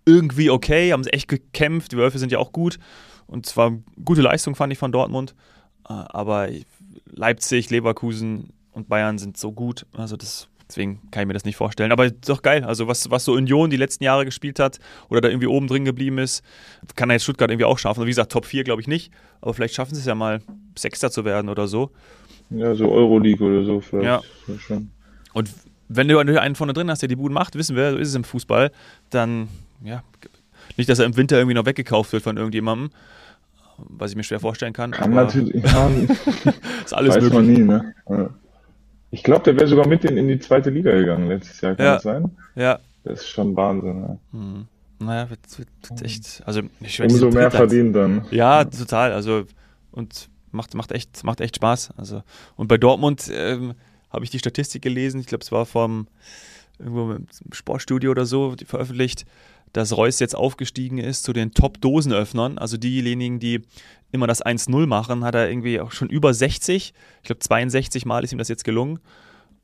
irgendwie 0.04 0.50
okay, 0.50 0.92
haben 0.92 1.02
sie 1.02 1.12
echt 1.12 1.28
gekämpft, 1.28 1.92
die 1.92 1.96
Wölfe 1.96 2.18
sind 2.18 2.30
ja 2.30 2.38
auch 2.38 2.52
gut 2.52 2.78
und 3.26 3.46
zwar 3.46 3.72
gute 4.04 4.20
Leistung 4.20 4.54
fand 4.54 4.70
ich 4.72 4.78
von 4.78 4.92
Dortmund, 4.92 5.34
äh, 5.88 5.94
aber 5.94 6.48
Leipzig, 7.06 7.70
Leverkusen 7.70 8.52
und 8.72 8.88
Bayern 8.90 9.16
sind 9.16 9.38
so 9.38 9.50
gut, 9.52 9.86
also 9.94 10.18
das 10.18 10.48
deswegen 10.68 11.00
kann 11.10 11.22
ich 11.22 11.26
mir 11.26 11.34
das 11.34 11.44
nicht 11.44 11.56
vorstellen, 11.56 11.92
aber 11.92 12.10
doch 12.10 12.42
geil, 12.42 12.64
also 12.64 12.88
was, 12.88 13.10
was 13.10 13.24
so 13.24 13.32
Union 13.32 13.70
die 13.70 13.76
letzten 13.76 14.04
Jahre 14.04 14.24
gespielt 14.24 14.58
hat 14.58 14.78
oder 15.08 15.20
da 15.20 15.28
irgendwie 15.28 15.46
oben 15.46 15.66
drin 15.68 15.84
geblieben 15.84 16.18
ist, 16.18 16.42
kann 16.94 17.10
er 17.10 17.14
jetzt 17.14 17.22
Stuttgart 17.24 17.50
irgendwie 17.50 17.64
auch 17.64 17.78
schaffen, 17.78 18.04
wie 18.04 18.10
gesagt, 18.10 18.32
Top 18.32 18.46
4 18.46 18.64
glaube 18.64 18.80
ich 18.80 18.88
nicht, 18.88 19.12
aber 19.40 19.54
vielleicht 19.54 19.74
schaffen 19.74 19.94
sie 19.94 20.00
es 20.00 20.06
ja 20.06 20.14
mal 20.14 20.40
Sechster 20.76 21.10
zu 21.10 21.24
werden 21.24 21.48
oder 21.48 21.68
so. 21.68 21.90
Ja, 22.50 22.74
so 22.74 22.90
Euroleague 22.90 23.44
oder 23.46 23.64
so 23.64 23.80
vielleicht. 23.80 24.04
Ja. 24.04 24.22
Schon. 24.58 24.90
Und 25.32 25.50
wenn 25.88 26.08
du 26.08 26.18
einen 26.18 26.54
vorne 26.54 26.72
drin 26.72 26.90
hast, 26.90 27.02
der 27.02 27.08
die 27.08 27.16
Buden 27.16 27.34
macht, 27.34 27.54
wissen 27.54 27.76
wir, 27.76 27.92
so 27.92 27.98
ist 27.98 28.08
es 28.08 28.14
im 28.14 28.24
Fußball, 28.24 28.70
dann, 29.10 29.48
ja, 29.84 30.02
nicht, 30.76 30.88
dass 30.88 30.98
er 30.98 31.06
im 31.06 31.16
Winter 31.16 31.36
irgendwie 31.36 31.54
noch 31.54 31.66
weggekauft 31.66 32.12
wird 32.12 32.22
von 32.22 32.36
irgendjemandem, 32.36 32.90
was 33.78 34.10
ich 34.10 34.16
mir 34.16 34.24
schwer 34.24 34.40
vorstellen 34.40 34.72
kann. 34.72 34.90
Kann 34.90 35.12
aber 35.12 35.24
natürlich, 35.24 35.64
ja, 35.64 35.88
Ist 36.84 36.94
alles 36.94 37.16
weiß 37.16 37.22
möglich. 37.22 37.32
man 37.32 37.46
nie, 37.46 37.58
ne? 37.58 37.94
Ja. 38.08 38.30
Ich 39.10 39.22
glaube, 39.22 39.44
der 39.44 39.56
wäre 39.56 39.66
sogar 39.68 39.86
mit 39.86 40.04
in, 40.04 40.16
in 40.16 40.28
die 40.28 40.38
zweite 40.38 40.70
Liga 40.70 40.92
gegangen 40.92 41.28
letztes 41.28 41.60
Jahr, 41.60 41.74
kann 41.74 41.86
Ja. 41.86 41.94
das 41.94 42.02
sein? 42.02 42.30
Ja. 42.54 42.78
Das 43.04 43.20
ist 43.20 43.28
schon 43.28 43.54
Wahnsinn, 43.56 44.00
ja. 44.02 44.18
Hm. 44.32 44.66
Naja, 44.98 45.28
wird, 45.30 45.40
wird, 45.58 46.02
echt, 46.02 46.42
also 46.46 46.62
ich 46.80 46.98
weiß, 46.98 47.12
Umso 47.12 47.30
mehr 47.30 47.50
verdient 47.50 47.94
dann. 47.94 48.24
Ja, 48.30 48.64
total. 48.64 49.12
Also 49.12 49.44
und 49.92 50.28
macht, 50.52 50.74
macht, 50.74 50.90
echt, 50.92 51.22
macht 51.22 51.40
echt 51.40 51.56
Spaß. 51.56 51.90
Also, 51.96 52.22
und 52.56 52.68
bei 52.68 52.78
Dortmund 52.78 53.30
ähm, 53.32 53.74
habe 54.10 54.24
ich 54.24 54.30
die 54.30 54.38
Statistik 54.38 54.82
gelesen, 54.82 55.20
ich 55.20 55.26
glaube, 55.26 55.42
es 55.44 55.52
war 55.52 55.66
vom 55.66 56.08
irgendwo 56.78 57.12
im 57.12 57.26
Sportstudio 57.52 58.10
oder 58.10 58.26
so 58.26 58.54
veröffentlicht, 58.66 59.24
dass 59.76 59.94
Reus 59.94 60.20
jetzt 60.20 60.34
aufgestiegen 60.34 60.96
ist 60.96 61.22
zu 61.22 61.34
den 61.34 61.52
Top-Dosenöffnern. 61.52 62.56
Also 62.56 62.78
diejenigen, 62.78 63.38
die 63.38 63.60
immer 64.10 64.26
das 64.26 64.44
1-0 64.44 64.86
machen, 64.86 65.22
hat 65.22 65.34
er 65.34 65.50
irgendwie 65.50 65.80
auch 65.80 65.92
schon 65.92 66.08
über 66.08 66.32
60. 66.32 66.94
Ich 67.22 67.26
glaube, 67.26 67.40
62 67.40 68.06
Mal 68.06 68.24
ist 68.24 68.32
ihm 68.32 68.38
das 68.38 68.48
jetzt 68.48 68.64
gelungen. 68.64 69.00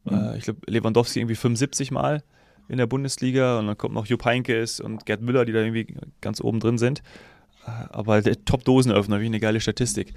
Äh, 0.07 0.37
ich 0.37 0.45
glaube, 0.45 0.61
Lewandowski 0.67 1.21
irgendwie 1.21 1.35
75 1.35 1.93
Mal 1.93 2.23
in 2.69 2.77
der 2.77 2.87
Bundesliga 2.87 3.59
und 3.59 3.69
dann 3.69 3.79
kommt 3.79 3.95
noch 3.95 4.05
Jupp 4.05 4.27
Heynckes 4.27 4.81
und 4.81 5.07
Gerd 5.07 5.23
Müller, 5.23 5.47
die 5.47 5.53
da 5.53 5.61
irgendwie 5.61 5.97
ganz 6.21 6.43
oben 6.43 6.61
drin 6.61 6.77
sind. 6.77 7.03
Äh, 7.67 7.71
Aber 7.91 8.21
der 8.21 8.45
Top-Dosenöffner, 8.45 9.21
wie 9.23 9.27
eine 9.27 9.41
geile 9.41 9.61
Statistik. 9.61 10.13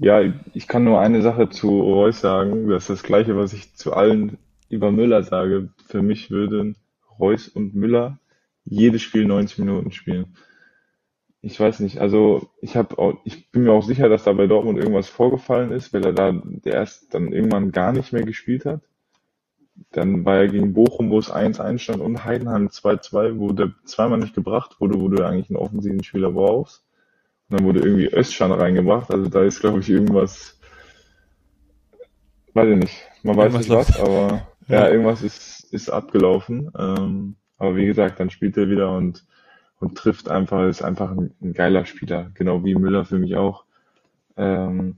Ja, 0.00 0.22
ich 0.54 0.66
kann 0.66 0.84
nur 0.84 1.00
eine 1.00 1.20
Sache 1.20 1.50
zu 1.50 1.80
Reus 1.80 2.20
sagen. 2.20 2.70
Das 2.70 2.84
ist 2.84 2.90
das 2.90 3.02
Gleiche, 3.02 3.36
was 3.36 3.52
ich 3.52 3.74
zu 3.74 3.92
allen 3.92 4.38
über 4.70 4.90
Müller 4.90 5.22
sage. 5.22 5.68
Für 5.86 6.00
mich 6.00 6.30
würden 6.30 6.76
Reus 7.18 7.48
und 7.48 7.74
Müller 7.74 8.18
jedes 8.64 9.02
Spiel 9.02 9.24
90 9.26 9.58
Minuten 9.58 9.92
spielen. 9.92 10.36
Ich 11.40 11.60
weiß 11.60 11.80
nicht, 11.80 11.98
also 11.98 12.48
ich 12.62 12.76
habe 12.76 13.18
ich 13.24 13.50
bin 13.50 13.64
mir 13.64 13.72
auch 13.72 13.82
sicher, 13.82 14.08
dass 14.08 14.24
da 14.24 14.32
bei 14.32 14.46
Dortmund 14.46 14.78
irgendwas 14.78 15.08
vorgefallen 15.08 15.72
ist, 15.72 15.92
weil 15.92 16.04
er 16.04 16.12
da 16.14 16.32
der 16.32 16.74
erst 16.74 17.12
dann 17.14 17.32
irgendwann 17.32 17.72
gar 17.72 17.92
nicht 17.92 18.12
mehr 18.12 18.24
gespielt 18.24 18.64
hat. 18.64 18.80
Dann 19.90 20.24
war 20.24 20.36
er 20.36 20.48
gegen 20.48 20.72
Bochum, 20.72 21.10
wo 21.10 21.18
es 21.18 21.30
1-1 21.32 21.78
stand 21.78 22.00
und 22.00 22.24
Heidenheim 22.24 22.68
2-2, 22.68 23.38
wo 23.38 23.52
der 23.52 23.72
zweimal 23.84 24.18
nicht 24.18 24.34
gebracht 24.34 24.80
wurde, 24.80 25.00
wo 25.00 25.08
du 25.08 25.22
eigentlich 25.24 25.50
einen 25.50 25.58
offensiven 25.58 26.02
Spieler 26.02 26.30
brauchst. 26.30 26.84
Und 27.50 27.58
dann 27.58 27.66
wurde 27.66 27.80
irgendwie 27.80 28.06
Özcan 28.06 28.52
reingebracht. 28.52 29.10
Also 29.10 29.28
da 29.28 29.42
ist, 29.42 29.60
glaube 29.60 29.80
ich, 29.80 29.90
irgendwas, 29.90 30.58
weiß 32.54 32.68
ich 32.70 32.76
nicht. 32.76 33.02
Man 33.22 33.36
weiß 33.36 33.52
Irgendwas 33.52 33.68
nicht 33.68 33.76
was, 33.76 34.00
aber 34.00 34.46
Ja. 34.68 34.84
ja, 34.84 34.90
irgendwas 34.90 35.22
ist, 35.22 35.72
ist 35.72 35.90
abgelaufen. 35.90 36.70
Ähm, 36.78 37.36
aber 37.58 37.76
wie 37.76 37.86
gesagt, 37.86 38.20
dann 38.20 38.30
spielt 38.30 38.56
er 38.56 38.68
wieder 38.68 38.90
und, 38.96 39.24
und 39.80 39.96
trifft 39.96 40.28
einfach, 40.28 40.66
ist 40.68 40.82
einfach 40.82 41.10
ein, 41.10 41.32
ein 41.40 41.52
geiler 41.52 41.84
Spieler. 41.86 42.30
Genau 42.34 42.64
wie 42.64 42.74
Müller 42.74 43.04
für 43.04 43.18
mich 43.18 43.36
auch. 43.36 43.64
Ähm, 44.36 44.96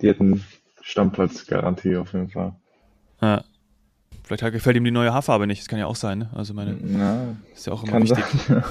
die 0.00 0.08
hätten 0.08 0.44
Stammplatzgarantie 0.82 1.96
auf 1.96 2.12
jeden 2.12 2.28
Fall. 2.28 2.54
Ja. 3.20 3.44
Vielleicht 4.22 4.42
gefällt 4.52 4.76
ihm 4.76 4.84
die 4.84 4.90
neue 4.90 5.12
Haarfarbe 5.12 5.46
nicht. 5.46 5.60
Das 5.60 5.68
kann 5.68 5.78
ja 5.78 5.86
auch 5.86 5.96
sein. 5.96 6.20
Ne? 6.20 6.30
Also 6.34 6.54
meine, 6.54 6.78
Ja, 6.98 7.36
ist 7.54 7.66
ja 7.66 7.74
auch 7.74 7.84
immer 7.84 8.00
wichtig. 8.02 8.24
sein. 8.48 8.64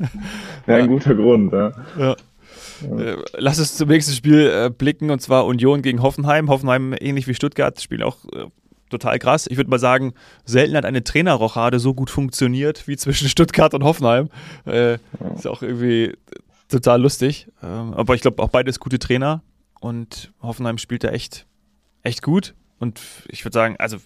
Wäre 0.66 0.82
ein 0.82 0.88
guter 0.88 1.14
Grund, 1.14 1.52
ja. 1.52 1.72
Ja. 1.96 2.16
Äh, 2.98 3.16
Lass 3.38 3.60
uns 3.60 3.76
zum 3.76 3.88
nächsten 3.88 4.12
Spiel 4.14 4.48
äh, 4.48 4.68
blicken 4.70 5.10
und 5.10 5.20
zwar 5.22 5.46
Union 5.46 5.82
gegen 5.82 6.02
Hoffenheim. 6.02 6.48
Hoffenheim, 6.50 6.92
ähnlich 6.98 7.28
wie 7.28 7.34
Stuttgart, 7.34 7.80
spielen 7.80 8.02
auch 8.02 8.24
äh, 8.32 8.46
total 8.90 9.18
krass. 9.18 9.46
Ich 9.48 9.56
würde 9.56 9.70
mal 9.70 9.78
sagen, 9.78 10.14
selten 10.44 10.76
hat 10.76 10.84
eine 10.84 11.04
Trainerrochade 11.04 11.78
so 11.78 11.94
gut 11.94 12.10
funktioniert 12.10 12.86
wie 12.88 12.96
zwischen 12.96 13.28
Stuttgart 13.30 13.74
und 13.74 13.84
Hoffenheim. 13.84 14.28
Äh, 14.66 14.98
Ist 15.34 15.46
auch 15.46 15.62
irgendwie 15.62 16.14
total 16.68 17.00
lustig. 17.00 17.48
Ähm, 17.62 17.94
aber 17.94 18.14
ich 18.14 18.20
glaube, 18.20 18.42
auch 18.42 18.48
beides 18.48 18.80
gute 18.80 18.98
Trainer 18.98 19.42
und 19.80 20.32
Hoffenheim 20.42 20.78
spielt 20.78 21.04
da 21.04 21.08
echt, 21.08 21.46
echt 22.02 22.22
gut. 22.22 22.54
Und 22.78 23.00
ich 23.28 23.44
würde 23.44 23.54
sagen, 23.54 23.76
also 23.78 23.98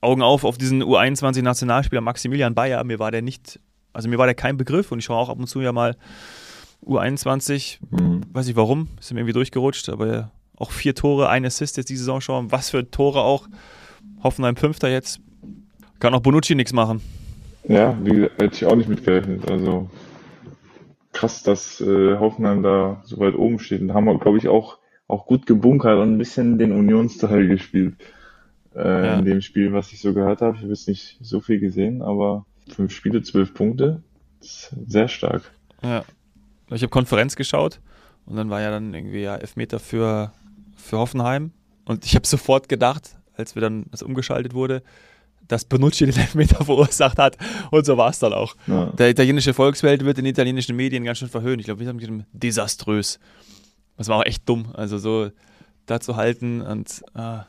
Augen 0.00 0.22
auf 0.22 0.44
auf 0.44 0.58
diesen 0.58 0.82
U21-Nationalspieler 0.82 2.02
Maximilian 2.02 2.54
Bayer. 2.54 2.84
Mir 2.84 2.98
war 2.98 3.10
der 3.10 3.22
nicht, 3.22 3.58
also 3.92 4.08
mir 4.08 4.18
war 4.18 4.26
der 4.26 4.34
kein 4.34 4.56
Begriff 4.56 4.92
und 4.92 4.98
ich 4.98 5.06
schaue 5.06 5.16
auch 5.16 5.30
ab 5.30 5.38
und 5.38 5.46
zu 5.46 5.60
ja 5.60 5.72
mal 5.72 5.96
U21. 6.84 7.78
Mhm. 7.90 8.22
Weiß 8.32 8.46
ich 8.48 8.56
warum, 8.56 8.88
ist 9.00 9.12
mir 9.12 9.20
irgendwie 9.20 9.32
durchgerutscht, 9.32 9.88
aber 9.88 10.30
auch 10.56 10.70
vier 10.70 10.94
Tore, 10.94 11.28
ein 11.28 11.44
Assist 11.44 11.76
jetzt 11.76 11.88
die 11.88 11.96
Saison 11.96 12.20
schon. 12.20 12.52
Was 12.52 12.70
für 12.70 12.88
Tore 12.90 13.22
auch. 13.22 13.48
Hoffenheim 14.24 14.56
Fünfter 14.56 14.90
jetzt. 14.90 15.20
Kann 16.00 16.14
auch 16.14 16.20
Bonucci 16.20 16.54
nichts 16.54 16.72
machen. 16.72 17.00
Ja, 17.68 17.96
wie 18.02 18.22
hätte 18.22 18.52
ich 18.52 18.66
auch 18.66 18.76
nicht 18.76 18.88
mitgerechnet. 18.88 19.48
Also 19.50 19.88
krass, 21.12 21.42
dass 21.42 21.80
äh, 21.80 22.18
Hoffenheim 22.18 22.62
da 22.62 23.00
so 23.04 23.18
weit 23.18 23.34
oben 23.36 23.58
steht. 23.58 23.80
Und 23.80 23.94
haben 23.94 24.06
wir, 24.06 24.18
glaube 24.18 24.38
ich, 24.38 24.48
auch, 24.48 24.78
auch 25.06 25.26
gut 25.26 25.46
gebunkert 25.46 25.98
und 25.98 26.14
ein 26.14 26.18
bisschen 26.18 26.58
den 26.58 26.72
Unionsteil 26.72 27.46
gespielt. 27.48 27.94
Äh, 28.74 29.06
ja. 29.06 29.18
In 29.18 29.24
dem 29.24 29.40
Spiel, 29.40 29.72
was 29.72 29.92
ich 29.92 30.00
so 30.00 30.12
gehört 30.12 30.40
habe. 30.40 30.56
Ich 30.56 30.62
habe 30.62 30.72
jetzt 30.72 30.88
nicht 30.88 31.18
so 31.20 31.40
viel 31.40 31.60
gesehen, 31.60 32.02
aber 32.02 32.44
fünf 32.68 32.92
Spiele, 32.92 33.22
zwölf 33.22 33.54
Punkte. 33.54 34.02
sehr 34.40 35.08
stark. 35.08 35.52
Ja. 35.82 36.04
Ich 36.70 36.82
habe 36.82 36.90
Konferenz 36.90 37.36
geschaut 37.36 37.80
und 38.26 38.36
dann 38.36 38.50
war 38.50 38.60
ja 38.60 38.70
dann 38.70 38.92
irgendwie 38.94 39.22
ja 39.22 39.36
Elfmeter 39.36 39.78
für, 39.78 40.32
für 40.76 40.98
Hoffenheim. 40.98 41.52
Und 41.84 42.04
ich 42.04 42.14
habe 42.14 42.26
sofort 42.26 42.68
gedacht, 42.68 43.16
als 43.36 43.54
wir 43.54 43.62
dann 43.62 43.86
das 43.90 44.02
umgeschaltet 44.02 44.54
wurde, 44.54 44.82
dass 45.48 45.64
Bonucci 45.64 46.06
den 46.06 46.16
Elfmeter 46.16 46.64
verursacht 46.64 47.18
hat. 47.18 47.36
Und 47.70 47.84
so 47.84 47.96
war 47.96 48.10
es 48.10 48.18
dann 48.18 48.32
auch. 48.32 48.56
Ja. 48.66 48.86
Der 48.86 49.10
italienische 49.10 49.54
Volkswelt 49.54 50.04
wird 50.04 50.18
in 50.18 50.26
italienischen 50.26 50.76
Medien 50.76 51.04
ganz 51.04 51.18
schön 51.18 51.28
verhöhnt. 51.28 51.60
Ich 51.60 51.66
glaube, 51.66 51.80
wir 51.80 51.88
haben 51.88 51.98
gesagt, 51.98 52.24
desaströs. 52.32 53.18
Das 53.96 54.08
war 54.08 54.18
auch 54.18 54.24
echt 54.24 54.48
dumm. 54.48 54.66
Also 54.74 54.98
so 54.98 55.30
da 55.86 56.00
zu 56.00 56.16
halten 56.16 56.62
und 56.62 57.02
äh, 57.14 57.40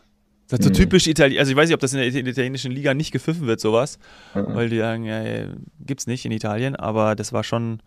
das 0.48 0.60
ist 0.60 0.66
so 0.66 0.70
mhm. 0.70 0.76
typisch 0.76 1.08
Italien. 1.08 1.40
Also 1.40 1.52
ich 1.52 1.58
weiß 1.58 1.70
nicht, 1.70 1.74
ob 1.74 1.80
das 1.80 1.94
in 1.94 2.00
der 2.00 2.08
italienischen 2.08 2.72
Liga 2.72 2.94
nicht 2.94 3.12
gepfiffen 3.12 3.48
wird, 3.48 3.60
sowas. 3.60 3.98
Mhm. 4.36 4.56
Weil 4.56 4.70
die 4.70 4.78
sagen, 4.78 5.06
ja, 5.06 5.48
gibt's 5.80 6.06
nicht 6.06 6.26
in 6.26 6.32
Italien, 6.32 6.76
aber 6.76 7.16
das 7.16 7.34
war 7.34 7.44
schon 7.44 7.82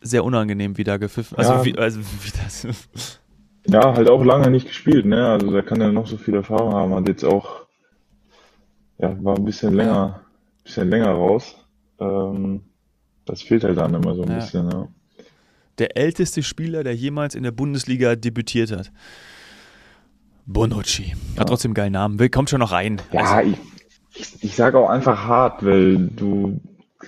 sehr 0.00 0.24
unangenehm, 0.24 0.78
wie 0.78 0.84
da 0.84 0.96
gepfiffen. 0.96 1.36
Also, 1.36 1.52
ja. 1.52 1.64
wie, 1.64 1.76
also 1.76 2.00
wie 2.22 2.30
das. 2.42 2.66
Ja, 3.68 3.94
halt 3.94 4.08
auch 4.08 4.24
lange 4.24 4.50
nicht 4.50 4.66
gespielt, 4.66 5.06
ne? 5.06 5.28
Also 5.28 5.50
der 5.50 5.62
kann 5.62 5.80
ja 5.80 5.92
noch 5.92 6.06
so 6.06 6.16
viel 6.16 6.34
Erfahrung 6.34 6.72
haben. 6.74 6.94
Hat 6.94 7.08
jetzt 7.08 7.24
auch 7.24 7.68
ja, 8.98 9.16
war 9.22 9.36
ein 9.36 9.44
bisschen 9.44 9.74
länger, 9.74 10.20
bisschen 10.64 10.90
länger 10.90 11.10
raus. 11.10 11.56
Ähm, 12.00 12.62
das 13.24 13.42
fehlt 13.42 13.64
halt 13.64 13.78
dann 13.78 13.94
immer 13.94 14.14
so 14.14 14.22
ein 14.22 14.30
ja. 14.30 14.36
bisschen, 14.36 14.70
ja. 14.70 14.88
Der 15.78 15.96
älteste 15.96 16.42
Spieler, 16.42 16.82
der 16.82 16.96
jemals 16.96 17.36
in 17.36 17.44
der 17.44 17.52
Bundesliga 17.52 18.16
debütiert 18.16 18.72
hat. 18.72 18.90
Bonucci. 20.46 21.14
Hat 21.32 21.38
ja. 21.38 21.44
trotzdem 21.44 21.70
einen 21.70 21.74
geilen 21.74 21.92
Namen. 21.92 22.18
Will, 22.18 22.30
kommt 22.30 22.50
schon 22.50 22.58
noch 22.58 22.72
rein. 22.72 23.00
Ja, 23.12 23.36
also, 23.36 23.50
ich, 23.50 24.20
ich, 24.20 24.44
ich 24.44 24.56
sage 24.56 24.78
auch 24.78 24.88
einfach 24.88 25.24
hart, 25.24 25.64
weil 25.64 26.08
du 26.08 26.60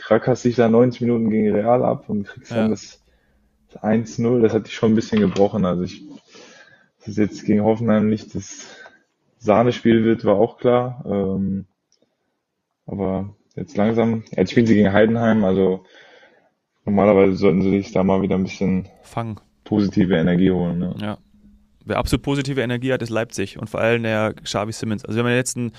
rackerst 0.09 0.45
dich 0.45 0.55
da 0.55 0.69
90 0.69 1.01
Minuten 1.01 1.31
gegen 1.31 1.53
Real 1.53 1.85
ab 1.85 2.05
und 2.09 2.25
kriegst 2.29 2.53
dann 2.53 2.71
das, 2.71 3.01
das 3.73 3.83
1-0. 3.83 4.41
Das 4.41 4.53
hat 4.53 4.67
dich 4.67 4.75
schon 4.75 4.93
ein 4.93 4.95
bisschen 4.95 5.21
gebrochen. 5.21 5.65
Also 5.65 5.83
ich, 5.83 6.05
das 7.01 7.09
ist 7.09 7.19
jetzt 7.19 7.45
gegen 7.45 7.65
Hoffenheim 7.65 8.09
nicht 8.09 8.35
das 8.35 8.67
Sahnespiel 9.39 10.05
wird, 10.05 10.25
war 10.25 10.37
auch 10.37 10.59
klar. 10.59 11.03
Ähm, 11.07 11.67
aber 12.87 13.35
jetzt 13.57 13.77
langsam, 13.77 14.25
jetzt 14.31 14.51
spielen 14.51 14.67
sie 14.67 14.75
gegen 14.75 14.93
Heidenheim, 14.93 15.45
also 15.45 15.85
normalerweise 16.85 17.37
sollten 17.37 17.63
sie 17.63 17.71
sich 17.71 17.93
da 17.93 18.03
mal 18.03 18.23
wieder 18.23 18.37
ein 18.37 18.45
bisschen 18.45 18.89
fangen. 19.03 19.41
positive 19.65 20.15
Energie 20.15 20.51
holen. 20.51 20.79
Ne? 20.79 20.95
Ja. 21.01 21.19
Wer 21.85 21.97
absolut 21.97 22.23
positive 22.23 22.61
Energie 22.61 22.93
hat, 22.93 23.01
ist 23.01 23.11
Leipzig 23.11 23.59
und 23.59 23.71
vor 23.71 23.81
allem 23.81 24.03
der 24.03 24.35
Xavi 24.35 24.73
Simmons. 24.73 25.05
Also 25.05 25.17
wir 25.17 25.21
haben 25.21 25.29
in 25.29 25.33
den 25.33 25.39
letzten 25.39 25.73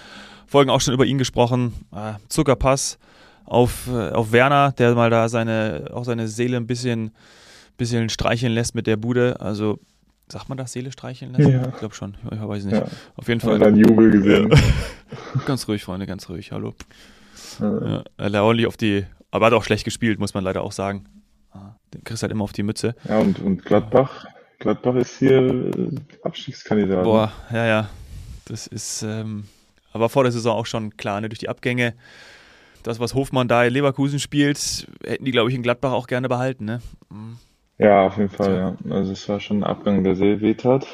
Folgen 0.48 0.72
auch 0.72 0.82
schon 0.82 0.94
über 0.96 1.06
ihn 1.06 1.20
gesprochen. 1.20 1.74
Äh, 1.96 2.14
Zuckerpass 2.28 2.98
auf, 3.46 3.88
äh, 3.88 4.10
auf 4.10 4.32
Werner, 4.32 4.72
der 4.72 4.96
mal 4.96 5.12
da 5.12 5.30
seine, 5.30 5.92
auch 5.94 6.04
seine 6.04 6.28
Seele 6.28 6.58
ein 6.58 6.66
bisschen, 6.66 7.12
bisschen 7.78 8.10
streicheln 8.10 8.54
lässt 8.54 8.74
mit 8.74 8.88
der 8.88 8.98
Bude. 8.98 9.40
Also 9.40 9.80
Sagt 10.32 10.48
man 10.48 10.58
das, 10.58 10.72
Seele 10.72 10.94
streicheln 10.94 11.34
lassen? 11.34 11.52
Ja. 11.52 11.68
Ich 11.68 11.78
glaube 11.80 11.94
schon. 11.94 12.16
Ich 12.32 12.40
weiß 12.40 12.64
nicht. 12.64 12.74
Ja. 12.74 12.86
Auf 13.18 13.28
jeden 13.28 13.42
Fall. 13.42 13.60
Dann 13.60 13.76
Jubel 13.76 14.12
gesehen. 14.12 14.50
ganz 15.46 15.68
ruhig, 15.68 15.84
Freunde, 15.84 16.08
ganz 16.08 16.30
ruhig. 16.30 16.54
Hallo. 16.54 16.74
Ja. 17.60 18.04
Ordentlich 18.42 18.66
auf 18.66 18.78
die. 18.78 19.06
Aber 19.30 19.48
hat 19.48 19.54
auch 19.54 19.66
schlecht 19.66 19.84
gespielt, 19.84 20.20
muss 20.20 20.34
man 20.34 20.46
leider 20.46 20.62
auch 20.62 20.72
sagen. 20.72 21.06
Ah, 21.52 21.76
den 21.94 22.06
kriegst 22.06 22.24
halt 22.24 22.32
immer 22.32 22.46
auf 22.46 22.54
die 22.54 22.64
Mütze. 22.64 22.96
Ja, 23.10 23.20
und, 23.20 23.40
und 23.40 23.66
Gladbach. 23.66 24.26
Gladbach 24.60 24.96
ist 24.96 25.20
hier 25.20 25.42
äh, 25.42 25.96
Abstiegskandidat. 26.24 27.04
Boah, 27.04 27.34
ja, 27.52 27.66
ja. 27.66 27.90
Das 28.46 28.68
ist. 28.68 29.04
Ähm, 29.04 29.44
aber 29.92 30.08
vor 30.08 30.24
der 30.24 30.32
Saison 30.32 30.56
auch 30.56 30.66
schon 30.66 30.96
klar, 30.96 31.20
ne? 31.20 31.28
durch 31.28 31.40
die 31.40 31.50
Abgänge. 31.50 31.94
Das, 32.84 33.02
was 33.02 33.14
Hofmann 33.16 33.50
da 33.50 33.66
in 33.66 33.74
Leverkusen 33.74 34.20
spielt, 34.20 34.88
hätten 35.04 35.26
die, 35.26 35.32
glaube 35.32 35.50
ich, 35.50 35.56
in 35.56 35.62
Gladbach 35.62 35.92
auch 35.92 36.08
gerne 36.08 36.30
behalten. 36.30 36.64
Ne? 36.64 36.82
Ja, 37.78 38.06
auf 38.06 38.18
jeden 38.18 38.30
Fall, 38.30 38.56
ja. 38.56 38.78
Also 38.94 39.12
es 39.12 39.28
war 39.28 39.40
schon 39.40 39.60
ein 39.60 39.64
Abgang, 39.64 40.04
der 40.04 40.16
sehr 40.16 40.42
weh 40.42 40.54
tat. 40.54 40.88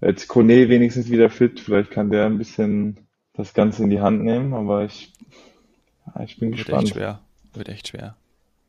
Jetzt 0.00 0.28
Kone 0.28 0.68
wenigstens 0.68 1.10
wieder 1.10 1.28
fit, 1.28 1.58
vielleicht 1.58 1.90
kann 1.90 2.10
der 2.10 2.26
ein 2.26 2.38
bisschen 2.38 3.08
das 3.32 3.54
Ganze 3.54 3.82
in 3.82 3.90
die 3.90 4.00
Hand 4.00 4.22
nehmen, 4.22 4.54
aber 4.54 4.84
ich, 4.84 5.12
ich 6.24 6.38
bin 6.38 6.50
Wird 6.50 6.58
gespannt. 6.58 6.82
Wird 6.82 6.84
echt 6.84 6.94
schwer. 6.94 7.20
Wird 7.54 7.68
echt 7.68 7.88
schwer. 7.88 8.16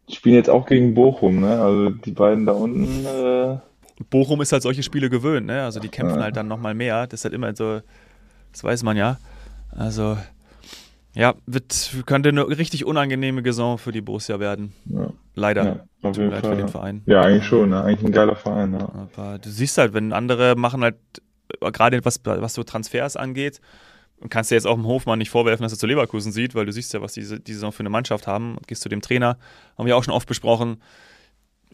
Spielen 0.10 0.36
jetzt 0.36 0.50
auch 0.50 0.66
gegen 0.66 0.96
Bochum, 0.96 1.40
ne? 1.40 1.62
Also 1.62 1.90
die 1.92 2.12
beiden 2.12 2.46
da 2.48 2.54
unten. 2.54 3.06
Äh... 3.06 3.58
Bochum 4.10 4.42
ist 4.42 4.52
halt 4.52 4.64
solche 4.64 4.82
Spiele 4.82 5.10
gewöhnt, 5.10 5.46
ne? 5.46 5.64
Also 5.64 5.80
die 5.80 5.90
kämpfen 5.90 6.18
ja. 6.18 6.24
halt 6.24 6.36
dann 6.36 6.48
nochmal 6.48 6.74
mehr. 6.74 7.06
Das 7.06 7.20
ist 7.20 7.26
halt 7.26 7.36
immer 7.36 7.56
so, 7.56 7.82
das 8.52 8.64
weiß 8.64 8.82
man 8.84 8.98
ja. 8.98 9.20
Also 9.72 10.18
ja, 11.14 11.36
wird, 11.46 11.96
könnte 12.06 12.30
eine 12.30 12.48
richtig 12.48 12.86
unangenehme 12.86 13.44
Saison 13.44 13.78
für 13.78 13.92
die 13.92 14.02
Borussia 14.02 14.40
werden. 14.40 14.74
Ja. 14.86 15.12
Leider. 15.36 15.66
Ja, 15.66 16.10
auf 16.10 16.18
jeden 16.18 16.32
Fall, 16.32 16.42
für 16.42 16.56
den 16.56 16.68
Verein. 16.68 17.02
Ja, 17.06 17.22
eigentlich 17.22 17.46
schon, 17.46 17.70
ne? 17.70 17.84
eigentlich 17.84 18.10
ein 18.10 18.12
geiler 18.12 18.36
Verein. 18.36 18.74
Ja. 18.74 19.08
Aber 19.14 19.40
du 19.40 19.50
siehst 19.50 19.78
halt, 19.78 19.94
wenn 19.94 20.14
andere 20.14 20.56
machen 20.56 20.82
halt, 20.82 20.96
gerade 21.60 22.04
was, 22.04 22.20
was 22.24 22.54
so 22.54 22.64
Transfers 22.64 23.16
angeht, 23.16 23.62
kannst 24.30 24.52
du 24.52 24.56
jetzt 24.56 24.68
auch 24.68 24.76
dem 24.76 24.86
Hofmann 24.86 25.20
nicht 25.20 25.30
vorwerfen, 25.30 25.64
dass 25.64 25.72
er 25.72 25.78
zu 25.78 25.88
Leverkusen 25.88 26.32
sieht, 26.32 26.56
weil 26.56 26.66
du 26.66 26.72
siehst 26.72 26.94
ja, 26.94 27.02
was 27.02 27.14
diese, 27.14 27.40
die 27.40 27.54
Saison 27.54 27.72
für 27.72 27.82
eine 27.82 27.90
Mannschaft 27.90 28.28
haben. 28.28 28.58
Gehst 28.68 28.82
zu 28.82 28.90
dem 28.90 29.02
Trainer, 29.02 29.38
haben 29.78 29.86
wir 29.86 29.96
auch 29.96 30.04
schon 30.04 30.14
oft 30.14 30.28
besprochen. 30.28 30.82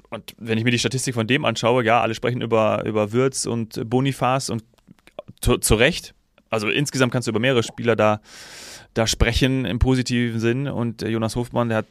Und 0.10 0.36
wenn 0.38 0.58
ich 0.58 0.64
mir 0.64 0.72
die 0.72 0.80
Statistik 0.80 1.16
von 1.16 1.28
dem 1.28 1.46
anschaue, 1.46 1.84
ja, 1.84 2.02
alle 2.02 2.14
sprechen 2.14 2.42
über, 2.42 2.84
über 2.86 3.12
Würz 3.12 3.46
und 3.46 3.90
Bonifaz 3.90 4.50
und 4.50 4.64
zu, 5.42 5.58
zu 5.58 5.76
Recht. 5.76 6.14
Also 6.52 6.70
insgesamt 6.70 7.12
kannst 7.12 7.28
du 7.28 7.32
über 7.32 7.40
mehrere 7.40 7.64
Spieler 7.64 7.96
da 7.96 8.22
da 8.96 9.06
sprechen 9.06 9.66
im 9.66 9.78
positiven 9.78 10.40
Sinn. 10.40 10.68
Und 10.68 11.04
Jonas 11.04 11.36
Hofmann, 11.36 11.70
der 11.70 11.80
hat, 11.80 11.86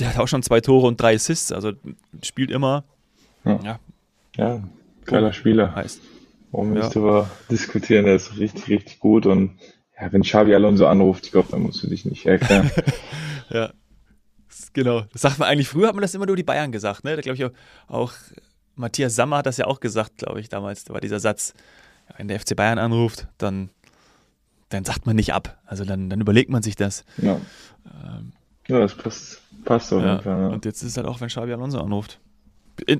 der 0.00 0.10
hat 0.10 0.18
auch 0.18 0.28
schon 0.28 0.42
zwei 0.42 0.60
Tore 0.60 0.86
und 0.86 1.00
drei 1.00 1.14
Assists, 1.14 1.52
also 1.52 1.72
spielt 2.22 2.50
immer. 2.50 2.84
Ja, 3.44 3.60
ja. 3.62 3.80
ja 4.36 4.62
geiler 5.04 5.32
Spieler. 5.32 5.74
Heißt. 5.74 6.00
Warum 6.50 6.76
ja. 6.76 6.92
wir 6.94 7.30
diskutieren, 7.50 8.06
der 8.06 8.16
ist 8.16 8.38
richtig, 8.38 8.68
richtig 8.68 8.98
gut. 8.98 9.26
Und 9.26 9.58
ja, 10.00 10.12
wenn 10.12 10.22
Xavi 10.22 10.54
Alonso 10.54 10.86
anruft, 10.86 11.26
ich 11.26 11.32
glaube, 11.32 11.48
dann 11.50 11.62
musst 11.62 11.82
du 11.82 11.86
dich 11.86 12.04
nicht 12.04 12.26
erklären. 12.26 12.70
ja. 13.50 13.72
Genau. 14.72 15.02
Das 15.12 15.22
sagt 15.22 15.38
man 15.38 15.48
eigentlich, 15.48 15.68
früher 15.68 15.88
hat 15.88 15.94
man 15.94 16.02
das 16.02 16.14
immer 16.14 16.26
nur 16.26 16.36
die 16.36 16.42
Bayern 16.44 16.70
gesagt, 16.70 17.04
ne? 17.04 17.16
Da 17.16 17.22
glaube 17.22 17.36
ich 17.36 17.44
auch, 17.44 17.50
auch 17.88 18.12
Matthias 18.76 19.14
Sammer 19.16 19.38
hat 19.38 19.46
das 19.46 19.56
ja 19.56 19.66
auch 19.66 19.80
gesagt, 19.80 20.18
glaube 20.18 20.40
ich, 20.40 20.48
damals. 20.48 20.84
Da 20.84 20.94
war 20.94 21.00
dieser 21.00 21.18
Satz, 21.18 21.54
wenn 22.16 22.28
der 22.28 22.38
FC 22.38 22.54
Bayern 22.54 22.78
anruft, 22.78 23.26
dann 23.38 23.70
dann 24.70 24.84
sagt 24.84 25.04
man 25.04 25.16
nicht 25.16 25.34
ab. 25.34 25.58
Also 25.66 25.84
dann, 25.84 26.08
dann 26.08 26.20
überlegt 26.20 26.48
man 26.48 26.62
sich 26.62 26.76
das. 26.76 27.04
Ja, 27.18 27.40
ähm, 27.86 28.32
ja 28.68 28.80
das 28.80 28.94
passt, 28.94 29.42
passt 29.64 29.90
jeden 29.90 30.20
Fall. 30.20 30.40
Ja. 30.40 30.48
Und 30.48 30.64
jetzt 30.64 30.82
ist 30.82 30.90
es 30.90 30.96
halt 30.96 31.06
auch, 31.06 31.20
wenn 31.20 31.28
Xabi 31.28 31.52
Alonso 31.52 31.80
anruft. 31.80 32.20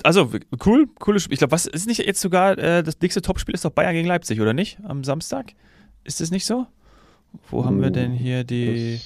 Also, 0.03 0.31
cool, 0.65 0.89
cooles 0.99 1.23
Spiel. 1.23 1.35
Ich 1.35 1.39
glaube, 1.39 1.53
was 1.53 1.67
ist 1.67 1.87
nicht 1.87 1.99
jetzt 1.99 2.21
sogar 2.21 2.59
äh, 2.59 2.83
das 2.83 3.01
nächste 3.01 3.23
Topspiel 3.23 3.55
ist 3.55 3.65
doch 3.65 3.71
Bayern 3.71 3.95
gegen 3.95 4.09
Leipzig, 4.09 4.41
oder 4.41 4.53
nicht? 4.53 4.79
Am 4.87 5.05
Samstag? 5.05 5.55
Ist 6.05 6.21
das 6.21 6.31
nicht 6.31 6.45
so? 6.45 6.67
Wo 7.49 7.61
uh, 7.61 7.65
haben 7.65 7.81
wir 7.81 7.89
oh, 7.89 7.93
denn 7.93 8.13
hier 8.13 8.45
die. 8.45 9.01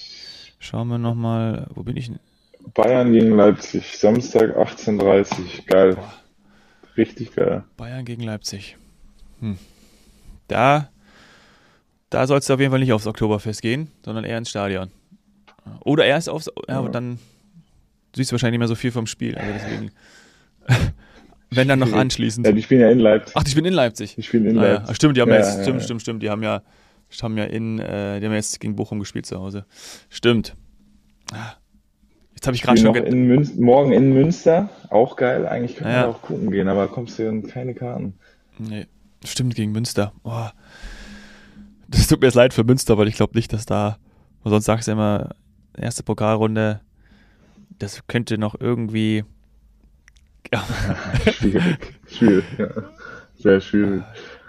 Schauen 0.58 0.88
wir 0.88 0.98
nochmal, 0.98 1.68
wo 1.74 1.82
bin 1.82 1.96
ich? 1.96 2.10
Bayern 2.72 3.12
gegen 3.12 3.36
Leipzig, 3.36 3.98
Samstag 3.98 4.56
18.30 4.56 5.66
Geil. 5.66 5.96
Richtig 6.96 7.34
geil. 7.34 7.64
Bayern 7.76 8.04
gegen 8.04 8.22
Leipzig. 8.22 8.76
Hm. 9.40 9.58
Da 10.48 10.88
da 12.14 12.28
sollst 12.28 12.48
du 12.48 12.54
auf 12.54 12.60
jeden 12.60 12.70
Fall 12.70 12.78
nicht 12.78 12.92
aufs 12.92 13.08
Oktoberfest 13.08 13.60
gehen, 13.60 13.90
sondern 14.04 14.24
eher 14.24 14.38
ins 14.38 14.48
Stadion. 14.48 14.92
Oder 15.80 16.04
erst 16.04 16.28
aufs, 16.28 16.48
ja, 16.68 16.78
aber 16.78 16.88
dann 16.88 17.18
siehst 18.14 18.30
du 18.30 18.34
wahrscheinlich 18.34 18.58
nicht 18.58 18.60
mehr 18.60 18.68
so 18.68 18.74
viel 18.74 18.92
vom 18.92 19.06
Spiel. 19.06 19.36
Also 19.36 19.52
deswegen, 19.52 19.90
wenn 21.50 21.68
dann 21.68 21.78
noch 21.78 21.92
anschließend. 21.92 22.46
Ja, 22.46 22.52
die 22.52 22.62
spielen 22.62 22.80
ja 22.80 22.90
in 22.90 22.98
Leipzig. 22.98 23.34
Ach, 23.36 23.42
die 23.42 23.50
spielen 23.50 23.66
in 23.66 23.74
Leipzig. 23.74 24.14
Die 24.16 24.22
spielen 24.22 24.46
in 24.46 24.56
Leipzig. 24.56 24.88
Ja, 24.88 24.94
stimmt, 24.94 25.16
die 25.16 25.20
haben 25.20 25.30
ja, 25.30 25.36
jetzt, 25.36 25.62
stimmt, 25.62 25.82
stimmt, 25.82 26.02
stimmt, 26.02 26.22
die 26.22 26.30
haben 26.30 26.42
ja, 26.42 26.62
haben 27.22 27.38
ja 27.38 27.44
in, 27.44 27.78
äh, 27.78 28.20
die 28.20 28.26
haben 28.26 28.32
jetzt 28.32 28.60
gegen 28.60 28.76
Bochum 28.76 28.98
gespielt 28.98 29.26
zu 29.26 29.38
Hause. 29.38 29.66
Stimmt. 30.08 30.56
Jetzt 32.34 32.46
habe 32.46 32.56
ich 32.56 32.62
gerade 32.62 32.78
schon. 32.78 32.94
In 32.94 33.26
Münster, 33.26 33.60
morgen 33.60 33.92
in 33.92 34.12
Münster, 34.12 34.68
auch 34.90 35.16
geil. 35.16 35.46
Eigentlich 35.46 35.76
könnte 35.76 35.92
man 35.92 36.04
auch 36.04 36.22
gucken 36.22 36.50
gehen, 36.50 36.68
aber 36.68 36.88
kommst 36.88 37.18
du 37.18 37.26
in 37.26 37.46
keine 37.46 37.74
Karten. 37.74 38.14
Nee, 38.58 38.86
stimmt, 39.24 39.54
gegen 39.54 39.72
Münster. 39.72 40.12
Boah. 40.22 40.52
das 41.88 42.06
tut 42.06 42.20
mir 42.20 42.26
jetzt 42.26 42.34
leid 42.34 42.54
für 42.54 42.64
Münster, 42.64 42.98
weil 42.98 43.08
ich 43.08 43.16
glaube 43.16 43.34
nicht, 43.34 43.52
dass 43.52 43.66
da, 43.66 43.98
sonst 44.44 44.66
sagst 44.66 44.88
du 44.88 44.92
immer, 44.92 45.30
erste 45.76 46.02
Pokalrunde, 46.02 46.80
das 47.78 48.06
könnte 48.06 48.38
noch 48.38 48.54
irgendwie. 48.58 49.24
Ja. 50.52 50.64
schwierig, 51.32 51.78
schwierig, 52.06 52.44
ja. 52.58 52.68
Sehr 53.36 53.60
schwierig. 53.60 54.02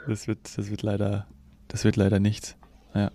Das 0.08 0.28
wird, 0.28 0.40
das 0.58 0.70
wird 0.70 0.82
leider, 0.84 1.28
das 1.68 1.84
wird 1.84 1.96
leider 1.96 2.20
nichts. 2.20 2.56
Ja. 2.94 3.12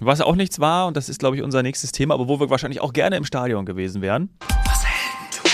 Was 0.00 0.20
auch 0.20 0.34
nichts 0.34 0.60
war, 0.60 0.86
und 0.86 0.96
das 0.96 1.08
ist, 1.08 1.20
glaube 1.20 1.36
ich, 1.36 1.42
unser 1.42 1.62
nächstes 1.62 1.92
Thema, 1.92 2.14
aber 2.14 2.28
wo 2.28 2.40
wir 2.40 2.50
wahrscheinlich 2.50 2.80
auch 2.80 2.92
gerne 2.92 3.16
im 3.16 3.24
Stadion 3.24 3.66
gewesen 3.66 4.02
wären. 4.02 4.30
Was 4.66 4.84
hält 4.84 5.44
du? 5.44 5.48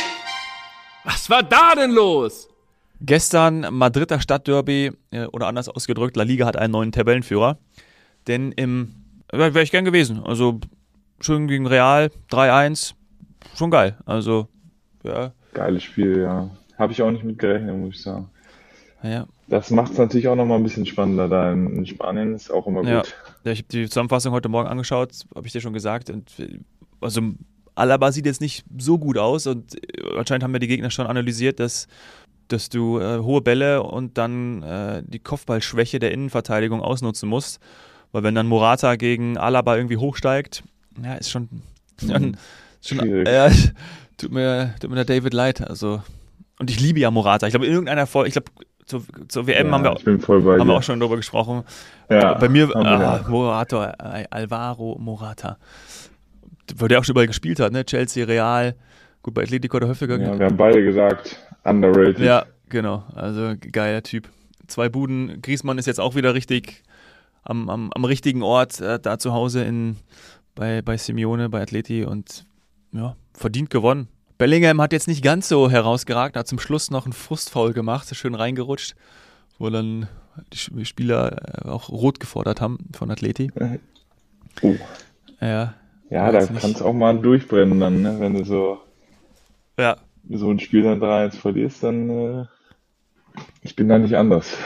Was 1.05 1.31
war 1.31 1.43
da 1.43 1.75
denn 1.75 1.91
los? 1.91 2.49
Gestern 3.01 3.67
Madrider 3.75 4.21
Stadtderby, 4.21 4.93
äh, 5.11 5.25
oder 5.27 5.47
anders 5.47 5.69
ausgedrückt, 5.69 6.17
La 6.17 6.23
Liga 6.23 6.47
hat 6.47 6.57
einen 6.57 6.73
neuen 6.73 6.93
Tabellenführer. 6.93 7.59
Denn 8.27 8.53
im, 8.53 8.95
wäre 9.33 9.63
ich 9.63 9.71
gern 9.71 9.85
gewesen. 9.85 10.23
Also 10.25 10.61
schön 11.21 11.49
gegen 11.49 11.67
Real, 11.67 12.11
3-1, 12.31 12.95
schon 13.55 13.71
geil. 13.71 13.97
Also, 14.07 14.49
ja. 15.03 15.33
Geiles 15.53 15.83
Spiel, 15.83 16.21
ja. 16.23 16.51
Habe 16.79 16.93
ich 16.93 17.03
auch 17.03 17.11
nicht 17.11 17.25
mit 17.25 17.39
gerechnet, 17.39 17.77
muss 17.77 17.97
ich 17.97 18.03
sagen. 18.03 18.31
Ja. 19.03 19.27
Das 19.49 19.71
macht 19.71 19.93
es 19.93 19.99
natürlich 19.99 20.29
auch 20.29 20.37
nochmal 20.37 20.59
ein 20.59 20.63
bisschen 20.63 20.87
spannender 20.87 21.29
da 21.29 21.53
in, 21.53 21.85
Spanien, 21.85 22.35
ist 22.35 22.51
auch 22.51 22.67
immer 22.67 22.81
gut. 22.81 22.89
Ja, 22.89 23.03
ja 23.45 23.53
ich 23.53 23.59
habe 23.59 23.69
die 23.69 23.89
Zusammenfassung 23.89 24.33
heute 24.33 24.49
Morgen 24.49 24.69
angeschaut, 24.69 25.11
habe 25.35 25.47
ich 25.47 25.53
dir 25.53 25.61
schon 25.61 25.73
gesagt. 25.73 26.09
Und, 26.09 26.31
also 27.01 27.21
Alaba 27.75 28.13
sieht 28.13 28.27
jetzt 28.27 28.41
nicht 28.41 28.65
so 28.79 28.99
gut 28.99 29.19
aus 29.19 29.47
und 29.47 29.77
anscheinend 30.17 30.45
haben 30.45 30.53
wir 30.53 30.61
die 30.61 30.69
Gegner 30.69 30.91
schon 30.91 31.07
analysiert, 31.07 31.59
dass, 31.59 31.89
dass 32.49 32.69
du 32.69 33.01
äh, 33.01 33.19
hohe 33.19 33.41
Bälle 33.41 33.83
und 33.83 34.19
dann 34.19 34.63
äh, 34.63 35.03
die 35.05 35.19
Kopfballschwäche 35.19 35.99
der 35.99 36.13
Innenverteidigung 36.13 36.81
ausnutzen 36.81 37.29
musst. 37.29 37.59
Weil 38.13 38.23
wenn 38.23 38.35
dann 38.35 38.47
Morata 38.47 38.97
gegen 38.97 39.37
Alaba 39.37 39.77
irgendwie 39.77 39.97
hochsteigt, 39.97 40.63
ja, 41.03 41.15
ist 41.15 41.31
schon, 41.31 41.49
mhm. 42.03 42.09
schon 42.09 42.37
äh, 42.91 43.51
tut 44.17 44.33
mir, 44.33 44.75
tut 44.81 44.91
mir 44.91 44.97
der 44.97 45.05
David 45.05 45.35
leid. 45.35 45.69
Also, 45.69 46.03
und 46.59 46.71
ich 46.71 46.81
liebe 46.81 47.01
ja 47.01 47.11
Morata. 47.11 47.47
Ich 47.47 47.53
glaube, 47.53 47.67
in 47.67 47.73
irgendeiner 47.73 48.07
Folge, 48.07 48.29
ich 48.29 48.35
glaube, 48.35 48.51
zur, 48.87 49.03
zur 49.29 49.47
WM 49.47 49.69
ja, 49.69 49.73
haben, 49.73 49.85
wir, 49.85 50.59
haben 50.59 50.69
wir 50.69 50.75
auch 50.75 50.83
schon 50.83 50.99
darüber 50.99 51.17
gesprochen. 51.17 51.63
Ja, 52.09 52.35
bei 52.35 52.49
mir, 52.49 52.75
ah, 52.75 53.25
Morata, 53.29 53.95
äh, 53.99 54.25
Alvaro 54.31 54.97
Morata. 54.99 55.59
Weil 56.77 56.89
der 56.89 56.99
auch 56.99 57.05
schon 57.05 57.15
überall 57.15 57.27
gespielt 57.27 57.61
hat, 57.61 57.73
ne? 57.73 57.85
Chelsea, 57.85 58.25
Real. 58.25 58.75
Gut, 59.23 59.35
bei 59.35 59.43
Atletico 59.43 59.79
der 59.79 59.89
häufiger. 59.89 60.19
Ja, 60.19 60.39
wir 60.39 60.47
haben 60.47 60.57
beide 60.57 60.83
gesagt, 60.83 61.37
underrated. 61.65 62.21
Ja, 62.21 62.47
genau. 62.69 63.05
Also 63.15 63.55
geiler 63.73 64.03
Typ. 64.03 64.29
Zwei 64.67 64.89
Buden. 64.89 65.43
Griesmann 65.43 65.79
ist 65.79 65.87
jetzt 65.87 66.01
auch 66.01 66.15
wieder 66.15 66.35
richtig 66.35 66.83
am, 67.43 67.69
am, 67.69 67.93
am 67.93 68.05
richtigen 68.05 68.43
Ort, 68.43 68.81
äh, 68.81 68.99
da 68.99 69.19
zu 69.19 69.33
Hause 69.33 69.65
in, 69.65 69.97
bei, 70.55 70.83
bei 70.83 70.97
Simeone, 70.97 71.49
bei 71.49 71.63
Atleti 71.63 72.05
und 72.05 72.45
ja, 72.93 73.17
verdient 73.35 73.71
gewonnen. 73.71 74.09
Bellingham 74.39 74.81
hat 74.81 74.93
jetzt 74.93 75.09
nicht 75.09 75.23
ganz 75.23 75.49
so 75.49 75.71
herausgeragt, 75.71 76.37
hat 76.37 76.49
zum 76.49 76.59
Schluss 76.59 76.91
noch 76.91 77.05
einen 77.05 77.13
Frustfoul 77.13 77.73
gemacht, 77.73 78.15
schön 78.15 78.35
reingerutscht, 78.35 78.95
wo 79.59 79.69
dann 79.69 80.09
die 80.53 80.85
Spieler 80.85 81.65
äh, 81.65 81.69
auch 81.69 81.91
rot 81.91 82.21
gefordert 82.21 82.61
haben 82.61 82.79
von 82.97 83.11
Atleti. 83.11 83.51
Oh. 84.63 84.75
Ja. 85.41 85.75
Ja, 86.09 86.33
da 86.33 86.45
kann 86.45 86.73
es 86.73 86.83
auch 86.83 86.93
mal 86.93 87.19
durchbrennen 87.19 87.79
dann, 87.79 88.03
ne? 88.03 88.19
wenn 88.19 88.35
du 88.35 88.45
so, 88.45 88.81
ja. 89.79 89.97
so 90.29 90.51
ein 90.51 90.59
Spiel 90.59 90.83
dann 90.83 91.01
3-1 91.01 91.37
verlierst, 91.37 91.85
dann 91.85 92.11
äh, 92.11 92.45
ich 93.63 93.77
bin 93.77 93.89
da 93.89 93.99
nicht 93.99 94.17
anders. 94.17 94.57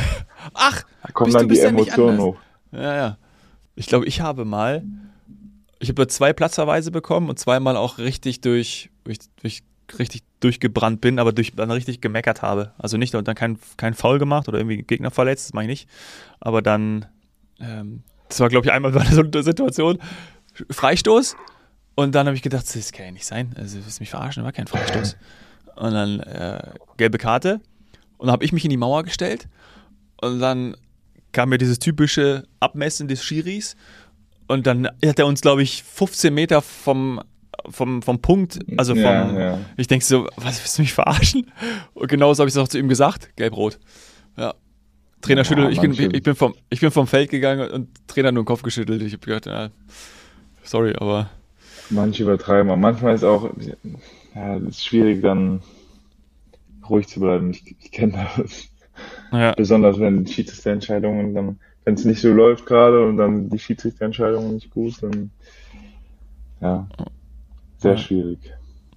Ach, 0.54 0.82
da 1.02 1.12
kommen 1.12 1.32
dann 1.32 1.48
die 1.48 1.60
Emotionen 1.60 2.20
hoch. 2.20 2.36
Ja, 2.72 2.96
ja. 2.96 3.18
Ich 3.74 3.86
glaube, 3.86 4.06
ich 4.06 4.20
habe 4.20 4.44
mal, 4.44 4.82
ich 5.78 5.88
habe 5.88 6.06
zwei 6.06 6.32
Platzverweise 6.32 6.90
bekommen 6.90 7.28
und 7.28 7.38
zweimal 7.38 7.76
auch 7.76 7.98
richtig 7.98 8.40
durch, 8.40 8.90
durch, 9.04 9.18
durch 9.40 9.62
richtig 9.98 10.22
durchgebrannt 10.40 11.00
bin, 11.00 11.18
aber 11.18 11.32
durch, 11.32 11.52
dann 11.54 11.70
richtig 11.70 12.00
gemeckert 12.00 12.42
habe. 12.42 12.72
Also 12.78 12.96
nicht 12.96 13.14
dann 13.14 13.24
kein, 13.24 13.58
kein 13.76 13.94
Foul 13.94 14.18
gemacht 14.18 14.48
oder 14.48 14.58
irgendwie 14.58 14.82
Gegner 14.82 15.10
verletzt, 15.10 15.46
das 15.46 15.52
meine 15.52 15.72
ich 15.72 15.80
nicht. 15.80 15.90
Aber 16.40 16.62
dann, 16.62 17.06
ähm, 17.60 18.02
das 18.28 18.40
war 18.40 18.48
glaube 18.48 18.66
ich 18.66 18.72
einmal 18.72 18.92
bei 18.92 19.04
so 19.04 19.22
einer 19.22 19.42
Situation, 19.42 19.98
Freistoß 20.70 21.36
und 21.94 22.14
dann 22.14 22.26
habe 22.26 22.36
ich 22.36 22.42
gedacht, 22.42 22.64
das 22.74 22.92
kann 22.92 23.06
ja 23.06 23.12
nicht 23.12 23.26
sein. 23.26 23.54
Also, 23.56 23.78
du 23.78 23.84
willst 23.84 24.00
mich 24.00 24.10
verarschen, 24.10 24.44
war 24.44 24.52
kein 24.52 24.66
Freistoß. 24.66 25.16
Und 25.76 25.92
dann 25.92 26.20
äh, 26.20 26.72
gelbe 26.96 27.18
Karte 27.18 27.60
und 28.18 28.26
dann 28.26 28.32
habe 28.32 28.44
ich 28.44 28.52
mich 28.52 28.64
in 28.64 28.70
die 28.70 28.76
Mauer 28.76 29.02
gestellt 29.02 29.48
und 30.20 30.38
dann 30.38 30.76
kam 31.32 31.48
mir 31.48 31.58
dieses 31.58 31.80
typische 31.80 32.46
Abmessen 32.60 33.08
des 33.08 33.24
Schiris. 33.24 33.76
Und 34.46 34.66
dann 34.66 34.86
hat 35.04 35.18
er 35.18 35.26
uns, 35.26 35.40
glaube 35.40 35.62
ich, 35.62 35.82
15 35.82 36.32
Meter 36.34 36.60
vom, 36.60 37.20
vom, 37.68 38.02
vom 38.02 38.20
Punkt, 38.20 38.58
also 38.76 38.94
vom, 38.94 39.02
ja, 39.02 39.38
ja. 39.38 39.58
ich 39.76 39.86
denke 39.86 40.04
so, 40.04 40.28
was 40.36 40.60
willst 40.60 40.78
du 40.78 40.82
mich 40.82 40.92
verarschen? 40.92 41.50
Und 41.94 42.08
genauso 42.08 42.40
habe 42.40 42.48
ich 42.48 42.54
es 42.54 42.58
auch 42.58 42.68
zu 42.68 42.78
ihm 42.78 42.88
gesagt, 42.88 43.34
gelb-rot. 43.36 43.78
Ja. 44.36 44.54
Trainer 45.22 45.40
ja, 45.40 45.44
schüttelt, 45.44 45.72
ich 45.72 45.80
bin, 45.80 45.92
ich, 45.92 46.22
bin 46.22 46.34
vom, 46.34 46.54
ich 46.68 46.80
bin 46.80 46.90
vom 46.90 47.06
Feld 47.06 47.30
gegangen 47.30 47.70
und 47.70 47.88
Trainer 48.06 48.32
nur 48.32 48.42
den 48.42 48.46
Kopf 48.46 48.62
geschüttelt. 48.62 49.00
Ich 49.02 49.14
habe 49.14 49.24
gedacht, 49.24 49.46
ja, 49.46 49.70
sorry, 50.62 50.94
aber. 50.98 51.30
Manche 51.88 52.24
übertreiben, 52.24 52.70
aber 52.70 52.80
manchmal 52.80 53.14
ist 53.14 53.24
auch, 53.24 53.50
ja, 54.34 54.56
es 54.56 54.62
ist 54.68 54.84
schwierig 54.84 55.22
dann 55.22 55.62
ruhig 56.88 57.08
zu 57.08 57.20
bleiben. 57.20 57.50
Ich, 57.50 57.76
ich 57.80 57.92
kenne 57.92 58.26
das. 58.36 58.68
Ja. 59.32 59.52
Besonders 59.54 59.98
wenn 59.98 60.26
Schiedsrichterentscheidungen 60.26 61.34
dann, 61.34 61.58
wenn 61.84 61.94
es 61.94 62.04
nicht 62.04 62.20
so 62.20 62.32
läuft 62.32 62.66
gerade 62.66 63.06
und 63.06 63.16
dann 63.16 63.50
die 63.50 63.58
Schiedsrichterentscheidungen 63.58 64.54
nicht 64.54 64.70
gut, 64.70 65.02
dann 65.02 65.30
ja, 66.60 66.88
sehr 67.78 67.98
schwierig. 67.98 68.38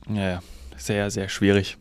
Ja, 0.10 0.40
sehr, 0.78 1.12
sehr 1.12 1.28
schwierig. 1.28 1.78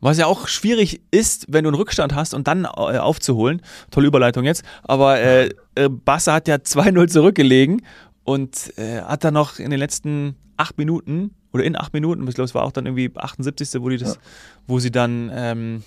Was 0.00 0.18
ja 0.18 0.26
auch 0.26 0.48
schwierig 0.48 1.00
ist, 1.10 1.46
wenn 1.48 1.64
du 1.64 1.70
einen 1.70 1.76
Rückstand 1.76 2.14
hast 2.14 2.34
und 2.34 2.46
dann 2.46 2.64
äh, 2.64 2.68
aufzuholen. 2.68 3.62
Tolle 3.90 4.08
Überleitung 4.08 4.44
jetzt. 4.44 4.64
Aber 4.82 5.18
äh, 5.20 5.48
äh, 5.76 5.88
Barca 5.88 6.34
hat 6.34 6.48
ja 6.48 6.56
2-0 6.56 7.08
zurückgelegen 7.08 7.82
und 8.24 8.76
äh, 8.76 9.00
hat 9.02 9.24
dann 9.24 9.34
noch 9.34 9.58
in 9.58 9.70
den 9.70 9.78
letzten 9.78 10.34
acht 10.56 10.76
Minuten 10.76 11.30
oder 11.52 11.64
in 11.64 11.76
acht 11.76 11.94
Minuten, 11.94 12.26
ich 12.28 12.34
glaube, 12.34 12.46
es 12.46 12.54
war 12.54 12.64
auch 12.64 12.72
dann 12.72 12.86
irgendwie 12.86 13.10
78. 13.14 13.80
wo 13.80 13.88
die 13.88 13.96
das, 13.96 14.16
ja. 14.16 14.20
wo 14.66 14.78
sie 14.78 14.90
dann 14.90 15.30
ähm, 15.32 15.84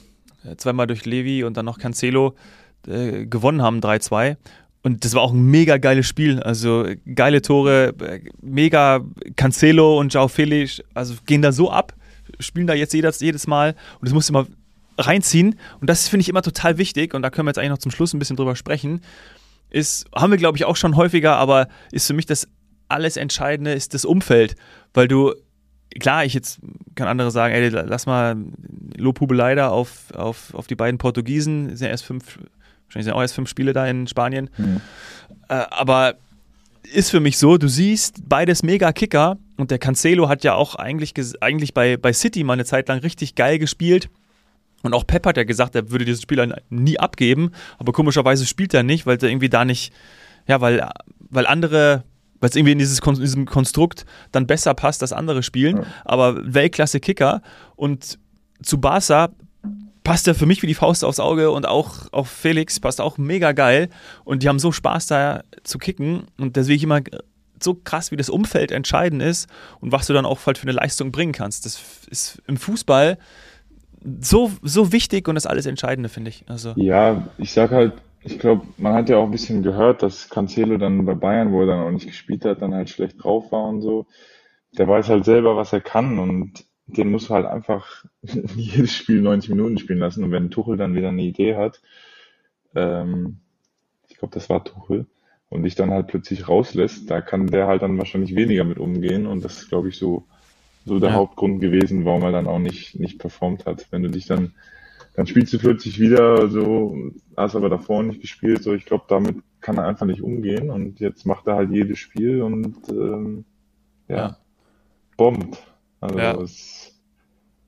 zweimal 0.56 0.88
durch 0.88 1.06
Levi 1.06 1.44
und 1.44 1.58
dann 1.58 1.66
noch 1.66 1.78
Cancelo 1.78 2.34
äh, 2.88 3.26
gewonnen 3.26 3.62
haben, 3.62 3.80
3-2. 3.80 4.38
Und 4.84 5.04
das 5.04 5.14
war 5.14 5.22
auch 5.22 5.34
ein 5.34 5.46
mega 5.46 5.78
geiles 5.78 6.08
Spiel. 6.08 6.42
Also 6.42 6.86
geile 7.14 7.42
Tore, 7.42 7.94
mega 8.42 9.02
Cancelo 9.36 10.00
und 10.00 10.14
Joao 10.14 10.28
Felix, 10.28 10.82
also 10.94 11.16
gehen 11.26 11.42
da 11.42 11.52
so 11.52 11.72
ab, 11.72 11.94
spielen 12.40 12.68
da 12.68 12.74
jetzt 12.74 12.94
jedes, 12.94 13.20
jedes 13.20 13.48
Mal 13.48 13.76
und 14.00 14.08
das 14.08 14.14
musst 14.14 14.30
du 14.30 14.34
mal 14.34 14.46
reinziehen. 14.98 15.60
Und 15.82 15.90
das 15.90 16.08
finde 16.08 16.22
ich 16.22 16.30
immer 16.30 16.42
total 16.42 16.78
wichtig 16.78 17.14
und 17.14 17.22
da 17.22 17.30
können 17.30 17.48
wir 17.48 17.50
jetzt 17.50 17.58
eigentlich 17.58 17.72
noch 17.72 17.78
zum 17.80 17.92
Schluss 17.92 18.14
ein 18.14 18.20
bisschen 18.20 18.38
drüber 18.38 18.56
sprechen. 18.56 19.02
Ist, 19.70 20.06
haben 20.16 20.32
wir 20.32 20.38
glaube 20.38 20.58
ich 20.58 20.66
auch 20.66 20.78
schon 20.78 20.96
häufiger, 20.96 21.36
aber 21.36 21.68
ist 21.92 22.08
für 22.08 22.14
mich 22.14 22.26
das 22.26 22.48
alles 22.88 23.18
Entscheidende, 23.18 23.74
ist 23.74 23.94
das 23.94 24.06
Umfeld. 24.06 24.56
Weil 24.94 25.08
du 25.08 25.34
klar, 26.00 26.26
ich 26.26 26.34
jetzt 26.34 26.60
kann 26.96 27.08
andere 27.08 27.32
sagen, 27.32 27.54
ey, 27.54 27.70
lass 27.70 28.06
mal 28.06 28.38
Lobhubelei 28.96 29.56
da 29.56 29.70
auf, 29.70 30.12
auf, 30.14 30.54
auf 30.54 30.68
die 30.68 30.76
beiden 30.76 30.98
Portugiesen, 30.98 31.76
sind 31.76 31.86
ja 31.86 31.92
erst 31.92 32.06
fünf, 32.06 32.40
wahrscheinlich 32.88 33.06
sind 33.06 33.14
auch 33.14 33.22
erst 33.22 33.36
fünf 33.36 33.50
Spiele 33.50 33.74
da 33.74 33.86
in 33.88 34.08
Spanien. 34.08 34.50
Mhm. 34.58 34.82
Äh, 35.50 35.66
aber 35.70 36.16
ist 36.94 37.12
für 37.12 37.20
mich 37.20 37.38
so, 37.38 37.58
du 37.58 37.68
siehst 37.68 38.28
beides 38.28 38.64
mega 38.64 38.92
Kicker 38.94 39.38
und 39.58 39.72
der 39.72 39.80
Cancelo 39.80 40.30
hat 40.30 40.44
ja 40.44 40.54
auch 40.54 40.76
eigentlich, 40.76 41.14
eigentlich 41.42 41.74
bei, 41.74 41.98
bei 41.98 42.14
City 42.14 42.44
mal 42.44 42.54
eine 42.54 42.66
Zeit 42.66 42.88
lang 42.88 43.00
richtig 43.00 43.36
geil 43.36 43.60
gespielt. 43.60 44.10
Und 44.84 44.94
auch 44.94 45.06
Pep 45.06 45.26
hat 45.26 45.38
ja 45.38 45.44
gesagt, 45.44 45.76
er 45.76 45.90
würde 45.92 46.06
dieses 46.06 46.22
Spiel 46.22 46.54
nie 46.70 47.00
abgeben, 47.00 47.52
aber 47.78 47.92
komischerweise 47.92 48.46
spielt 48.46 48.74
er 48.74 48.84
nicht, 48.84 49.06
weil 49.06 49.18
er 49.18 49.30
irgendwie 49.30 49.50
da 49.50 49.66
nicht, 49.66 49.92
ja, 50.48 50.62
weil, 50.62 50.88
weil 51.30 51.48
andere 51.48 52.04
weil 52.40 52.50
es 52.50 52.56
irgendwie 52.56 52.74
in, 52.74 52.80
dieses, 52.80 53.00
in 53.00 53.16
diesem 53.16 53.46
Konstrukt 53.46 54.06
dann 54.32 54.48
besser 54.48 54.74
passt, 54.74 55.02
dass 55.02 55.14
andere 55.14 55.44
spielen. 55.44 55.78
Ja. 55.78 55.84
Aber 56.06 56.54
Weltklasse-Kicker 56.54 57.42
und 57.76 58.20
zu 58.62 58.80
Barca 58.80 59.30
passt 60.08 60.26
er 60.26 60.36
für 60.36 60.46
mich 60.46 60.62
wie 60.62 60.68
die 60.68 60.74
Faust 60.74 61.04
aufs 61.04 61.20
Auge 61.20 61.52
und 61.52 61.68
auch 61.68 62.14
auf 62.14 62.30
Felix 62.30 62.80
passt 62.80 63.02
auch 63.02 63.18
mega 63.18 63.52
geil. 63.52 63.90
Und 64.24 64.42
die 64.42 64.48
haben 64.48 64.58
so 64.58 64.72
Spaß 64.72 65.08
da 65.08 65.44
zu 65.64 65.80
kicken. 65.80 66.28
Und 66.38 66.56
deswegen 66.56 66.84
immer 66.84 67.02
so 67.62 67.74
krass, 67.74 68.10
wie 68.10 68.16
das 68.16 68.30
Umfeld 68.30 68.72
entscheidend 68.72 69.22
ist 69.22 69.50
und 69.82 69.92
was 69.92 70.08
du 70.08 70.14
dann 70.14 70.26
auch 70.26 70.40
halt 70.46 70.58
für 70.58 70.64
eine 70.64 70.72
Leistung 70.72 71.12
bringen 71.12 71.34
kannst. 71.34 71.66
Das 71.66 72.08
ist 72.10 72.42
im 72.48 72.56
Fußball 72.56 73.18
so, 74.22 74.50
so 74.62 74.94
wichtig 74.94 75.28
und 75.28 75.36
das 75.36 75.46
alles 75.46 75.66
Entscheidende, 75.66 76.08
finde 76.08 76.30
ich. 76.30 76.46
Also. 76.48 76.72
Ja, 76.78 77.28
ich 77.38 77.52
sag 77.52 77.72
halt, 77.72 77.92
ich 78.22 78.40
glaube, 78.40 78.66
man 78.78 78.94
hat 78.94 79.10
ja 79.10 79.18
auch 79.18 79.26
ein 79.26 79.32
bisschen 79.32 79.62
gehört, 79.62 80.04
dass 80.04 80.30
Cancelo 80.30 80.78
dann 80.78 81.06
bei 81.06 81.16
Bayern, 81.16 81.52
wo 81.52 81.60
er 81.62 81.68
dann 81.68 81.82
auch 81.82 81.92
nicht 81.92 82.08
gespielt 82.08 82.46
hat, 82.46 82.62
dann 82.62 82.74
halt 82.74 82.90
schlecht 82.90 83.22
drauf 83.22 83.52
war 83.52 83.66
und 83.66 83.82
so. 83.82 84.06
Der 84.78 84.88
weiß 84.88 85.10
halt 85.10 85.26
selber, 85.26 85.58
was 85.58 85.74
er 85.74 85.82
kann 85.82 86.18
und 86.18 86.64
den 86.88 87.12
muss 87.12 87.30
halt 87.30 87.46
einfach 87.46 88.06
jedes 88.56 88.94
Spiel 88.94 89.22
90 89.22 89.52
Minuten 89.52 89.78
spielen 89.78 90.00
lassen. 90.00 90.24
Und 90.24 90.32
wenn 90.32 90.52
Tuchel 90.52 90.78
dann 90.78 90.96
wieder 90.96 91.10
eine 91.10 91.24
Idee 91.24 91.56
hat, 91.56 91.82
ähm, 92.76 93.40
ich 94.10 94.18
glaube, 94.18 94.34
das 94.34 94.50
war 94.50 94.64
Tuchel, 94.64 95.08
und 95.50 95.64
dich 95.64 95.76
dann 95.76 95.92
halt 95.92 96.08
plötzlich 96.08 96.50
rauslässt, 96.50 97.10
da 97.12 97.22
kann 97.22 97.48
der 97.48 97.68
halt 97.68 97.82
dann 97.82 97.98
wahrscheinlich 97.98 98.36
weniger 98.36 98.66
mit 98.66 98.80
umgehen. 98.80 99.28
Und 99.28 99.46
das 99.46 99.60
ist, 99.60 99.70
glaube 99.70 99.90
ich, 99.90 99.98
so, 99.98 100.26
so 100.86 101.00
der 101.00 101.12
Ja. 101.12 101.14
Hauptgrund 101.14 101.62
gewesen, 101.62 102.06
warum 102.06 102.24
er 102.24 102.32
dann 102.34 102.48
auch 102.48 102.60
nicht, 102.60 103.00
nicht 103.00 103.20
performt 103.20 103.66
hat. 103.66 103.88
Wenn 103.92 104.04
du 104.04 104.10
dich 104.10 104.28
dann, 104.28 104.56
dann 105.16 105.28
spielst 105.28 105.54
du 105.54 105.60
plötzlich 105.60 106.00
wieder 106.00 106.50
so, 106.50 106.98
hast 107.38 107.56
aber 107.56 107.70
davor 107.70 108.04
nicht 108.04 108.22
gespielt, 108.22 108.64
so 108.64 108.74
ich 108.74 108.86
glaube, 108.86 109.06
damit 109.10 109.38
kann 109.62 109.78
er 109.78 109.86
einfach 109.88 110.06
nicht 110.08 110.22
umgehen. 110.22 110.70
Und 110.72 111.00
jetzt 111.00 111.26
macht 111.26 111.48
er 111.48 111.56
halt 111.56 111.72
jedes 111.72 112.00
Spiel 112.00 112.42
und 112.44 112.78
ähm, 112.90 113.46
ja, 114.10 114.30
Ja. 114.30 114.38
bombt. 115.18 115.58
Also 116.02 116.20
Ja. 116.20 116.34
es 116.42 116.94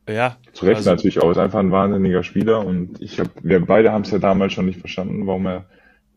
Ja. 0.07 0.37
zu 0.53 0.65
Recht 0.65 0.77
Also- 0.77 0.89
natürlich 0.91 1.21
auch. 1.21 1.31
Ist 1.31 1.37
einfach 1.37 1.59
ein 1.59 1.71
wahnsinniger 1.71 2.23
Spieler 2.23 2.65
und 2.65 3.01
ich 3.01 3.19
habe, 3.19 3.29
wir 3.43 3.63
beide 3.65 3.91
haben 3.91 4.01
es 4.03 4.11
ja 4.11 4.17
damals 4.19 4.53
schon 4.53 4.65
nicht 4.65 4.79
verstanden, 4.79 5.27
warum 5.27 5.45
er, 5.45 5.65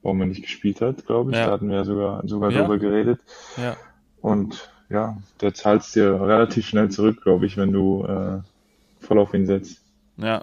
warum 0.02 0.20
er 0.20 0.26
nicht 0.26 0.42
gespielt 0.42 0.80
hat, 0.80 1.04
glaube 1.06 1.30
ich. 1.30 1.36
Ja. 1.36 1.46
Da 1.46 1.52
hatten 1.52 1.68
wir 1.68 1.76
ja 1.76 1.84
sogar, 1.84 2.26
sogar 2.26 2.50
Ja. 2.50 2.60
drüber 2.62 2.78
geredet. 2.78 3.20
Ja. 3.56 3.76
Und 4.20 4.70
ja, 4.88 5.16
der 5.40 5.52
zahlt's 5.54 5.92
dir 5.92 6.20
relativ 6.20 6.66
schnell 6.66 6.90
zurück, 6.90 7.22
glaube 7.22 7.46
ich, 7.46 7.56
wenn 7.56 7.72
du 7.72 8.04
äh, 8.04 8.40
voll 9.00 9.18
auf 9.18 9.34
ihn 9.34 9.46
setzt. 9.46 9.80
Ja. 10.16 10.42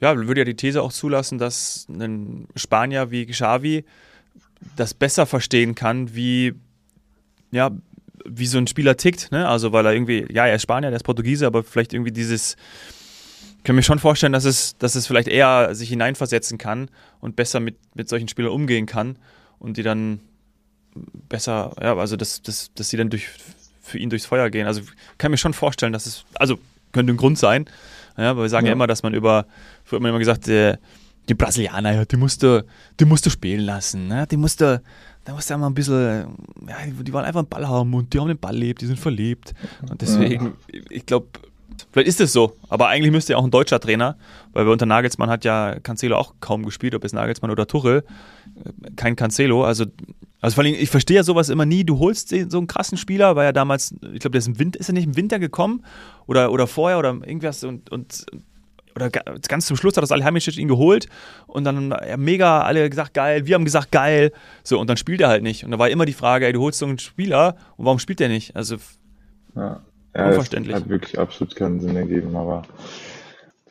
Ja, 0.00 0.16
würde 0.16 0.40
ja 0.40 0.44
die 0.44 0.56
These 0.56 0.82
auch 0.82 0.92
zulassen, 0.92 1.38
dass 1.38 1.86
ein 1.88 2.48
Spanier 2.56 3.10
wie 3.10 3.26
Xavi 3.26 3.84
das 4.76 4.94
besser 4.94 5.26
verstehen 5.26 5.74
kann, 5.74 6.14
wie, 6.14 6.54
ja, 7.52 7.70
wie 8.24 8.46
so 8.46 8.58
ein 8.58 8.66
Spieler 8.66 8.96
tickt, 8.96 9.30
ne? 9.32 9.48
Also 9.48 9.72
weil 9.72 9.86
er 9.86 9.92
irgendwie, 9.92 10.26
ja, 10.30 10.46
er 10.46 10.56
ist 10.56 10.62
Spanier, 10.62 10.90
der 10.90 10.96
ist 10.96 11.04
Portugiese, 11.04 11.46
aber 11.46 11.62
vielleicht 11.62 11.92
irgendwie 11.92 12.12
dieses, 12.12 12.56
ich 13.58 13.64
kann 13.64 13.76
mir 13.76 13.82
schon 13.82 13.98
vorstellen, 13.98 14.32
dass 14.32 14.44
es, 14.44 14.76
dass 14.78 14.94
es 14.94 15.06
vielleicht 15.06 15.28
eher 15.28 15.74
sich 15.74 15.88
hineinversetzen 15.90 16.58
kann 16.58 16.88
und 17.20 17.36
besser 17.36 17.60
mit, 17.60 17.76
mit 17.94 18.08
solchen 18.08 18.28
Spielern 18.28 18.52
umgehen 18.52 18.86
kann 18.86 19.16
und 19.58 19.76
die 19.76 19.82
dann 19.82 20.20
besser, 21.28 21.74
ja, 21.80 21.96
also 21.96 22.16
dass, 22.16 22.42
dass, 22.42 22.72
dass 22.74 22.88
sie 22.88 22.96
dann 22.96 23.10
durch, 23.10 23.28
für 23.82 23.98
ihn 23.98 24.10
durchs 24.10 24.26
Feuer 24.26 24.50
gehen. 24.50 24.66
Also 24.66 24.82
kann 25.18 25.30
mir 25.30 25.36
schon 25.36 25.54
vorstellen, 25.54 25.92
dass 25.92 26.06
es, 26.06 26.24
also 26.34 26.58
könnte 26.92 27.12
ein 27.12 27.16
Grund 27.16 27.38
sein, 27.38 27.66
ja, 28.16 28.30
aber 28.30 28.42
wir 28.42 28.48
sagen 28.48 28.66
ja, 28.66 28.70
Ja. 28.70 28.74
immer, 28.74 28.86
dass 28.86 29.02
man 29.02 29.14
über, 29.14 29.46
früher 29.84 29.98
hat 29.98 30.02
man 30.02 30.10
immer 30.10 30.18
gesagt, 30.18 30.48
äh, 30.48 30.76
die 31.28 31.34
Brasilianer, 31.34 31.92
ja, 31.94 32.04
die 32.04 32.16
musst 32.16 32.42
du, 32.42 32.64
die 32.98 33.04
musst 33.04 33.24
du 33.24 33.30
spielen 33.30 33.60
lassen, 33.60 34.08
ne? 34.08 34.26
die 34.28 34.36
musst 34.36 34.60
du, 34.60 34.82
da 35.24 35.34
musst 35.34 35.50
du 35.50 35.54
ja 35.54 35.58
mal 35.58 35.66
ein 35.66 35.74
bisschen, 35.74 36.26
ja, 36.66 36.76
die, 36.86 37.12
wollen 37.12 37.24
einfach 37.24 37.40
einen 37.40 37.48
Ball 37.48 37.68
haben 37.68 37.92
und 37.94 38.12
die 38.12 38.18
haben 38.18 38.28
den 38.28 38.38
Ball 38.38 38.56
lebt, 38.56 38.80
die 38.80 38.86
sind 38.86 38.98
verliebt. 38.98 39.54
Und 39.88 40.00
deswegen, 40.00 40.54
ich 40.88 41.04
glaube, 41.06 41.28
vielleicht 41.92 42.08
ist 42.08 42.20
es 42.20 42.32
so, 42.32 42.56
aber 42.68 42.88
eigentlich 42.88 43.12
müsste 43.12 43.32
ja 43.32 43.38
auch 43.38 43.44
ein 43.44 43.50
deutscher 43.50 43.80
Trainer, 43.80 44.16
weil 44.52 44.66
wir 44.66 44.72
unter 44.72 44.86
Nagelsmann 44.86 45.30
hat 45.30 45.44
ja 45.44 45.78
Cancelo 45.80 46.16
auch 46.16 46.34
kaum 46.40 46.64
gespielt, 46.64 46.94
ob 46.94 47.04
es 47.04 47.12
Nagelsmann 47.12 47.50
oder 47.50 47.66
Tuchel, 47.66 48.04
äh, 48.64 48.90
kein 48.96 49.16
Cancelo, 49.16 49.64
also 49.64 49.86
also 50.42 50.54
vor 50.54 50.64
allem, 50.64 50.74
ich 50.74 50.88
verstehe 50.88 51.16
ja 51.16 51.22
sowas 51.22 51.50
immer 51.50 51.66
nie. 51.66 51.84
Du 51.84 51.98
holst 51.98 52.30
so 52.30 52.58
einen 52.58 52.66
krassen 52.66 52.96
Spieler, 52.96 53.36
war 53.36 53.44
ja 53.44 53.52
damals, 53.52 53.94
ich 54.12 54.20
glaube, 54.20 54.30
der 54.30 54.38
ist 54.38 54.48
im 54.48 54.58
Winter, 54.58 54.80
ist 54.80 54.88
er 54.88 54.94
nicht 54.94 55.04
im 55.04 55.16
Winter 55.16 55.38
gekommen 55.38 55.84
oder, 56.26 56.50
oder 56.50 56.66
vorher 56.66 56.98
oder 56.98 57.10
irgendwas 57.10 57.62
und, 57.62 57.90
und 57.90 58.24
oder 59.00 59.10
ga- 59.10 59.22
ganz 59.48 59.66
zum 59.66 59.76
Schluss 59.76 59.96
hat 59.96 60.02
das 60.02 60.12
Alhamicic 60.12 60.56
ihn 60.58 60.68
geholt 60.68 61.06
und 61.46 61.64
dann 61.64 61.90
ja, 62.08 62.16
mega 62.16 62.62
alle 62.62 62.88
gesagt 62.90 63.14
geil, 63.14 63.46
wir 63.46 63.54
haben 63.54 63.64
gesagt 63.64 63.90
geil, 63.92 64.32
so 64.62 64.78
und 64.78 64.88
dann 64.88 64.96
spielt 64.96 65.20
er 65.20 65.28
halt 65.28 65.42
nicht 65.42 65.64
und 65.64 65.70
da 65.70 65.78
war 65.78 65.88
immer 65.88 66.04
die 66.06 66.12
Frage, 66.12 66.46
ey, 66.46 66.52
du 66.52 66.60
holst 66.60 66.78
so 66.78 66.86
einen 66.86 66.98
Spieler 66.98 67.56
und 67.76 67.84
warum 67.86 67.98
spielt 67.98 68.20
der 68.20 68.28
nicht? 68.28 68.54
Also 68.56 68.76
Ja. 69.54 69.80
Ja, 70.14 70.26
Unverständlich. 70.26 70.74
Das 70.74 70.82
hat 70.82 70.88
wirklich 70.90 71.18
absolut 71.20 71.54
keinen 71.54 71.78
Sinn 71.80 71.94
ergeben, 71.96 72.34
aber 72.34 72.62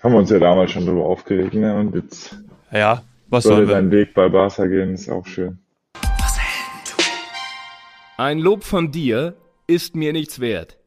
haben 0.02 0.14
wir 0.14 0.20
uns 0.20 0.30
ja 0.30 0.40
damals 0.40 0.72
schon 0.72 0.86
drüber 0.86 1.06
aufgeregt, 1.06 1.54
ne? 1.54 1.76
Und 1.76 1.94
jetzt 1.96 2.38
ja, 2.72 3.02
was 3.28 3.44
soll 3.44 3.66
dein 3.68 3.92
Weg 3.92 4.14
bei 4.14 4.30
Barca 4.30 4.66
gehen, 4.66 4.94
ist 4.94 5.10
auch 5.10 5.26
schön. 5.28 5.60
Ein 8.18 8.40
Lob 8.40 8.64
von 8.64 8.92
dir 8.92 9.36
ist 9.68 9.96
mir 9.96 10.14
nichts 10.14 10.40
wert. 10.40 10.78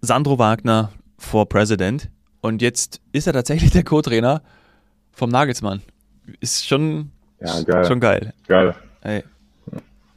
Sandro 0.00 0.38
Wagner 0.38 0.90
for 1.18 1.48
President 1.48 2.10
und 2.40 2.62
jetzt 2.62 3.00
ist 3.12 3.26
er 3.26 3.32
tatsächlich 3.32 3.70
der 3.72 3.84
Co-Trainer 3.84 4.42
vom 5.12 5.30
Nagelsmann. 5.30 5.82
Ist 6.40 6.66
schon 6.66 7.10
Ja, 7.40 7.60
geil. 7.62 7.84
schon 7.86 8.00
geil. 8.00 8.32
Geil. 8.46 8.74
Ey. 9.02 9.24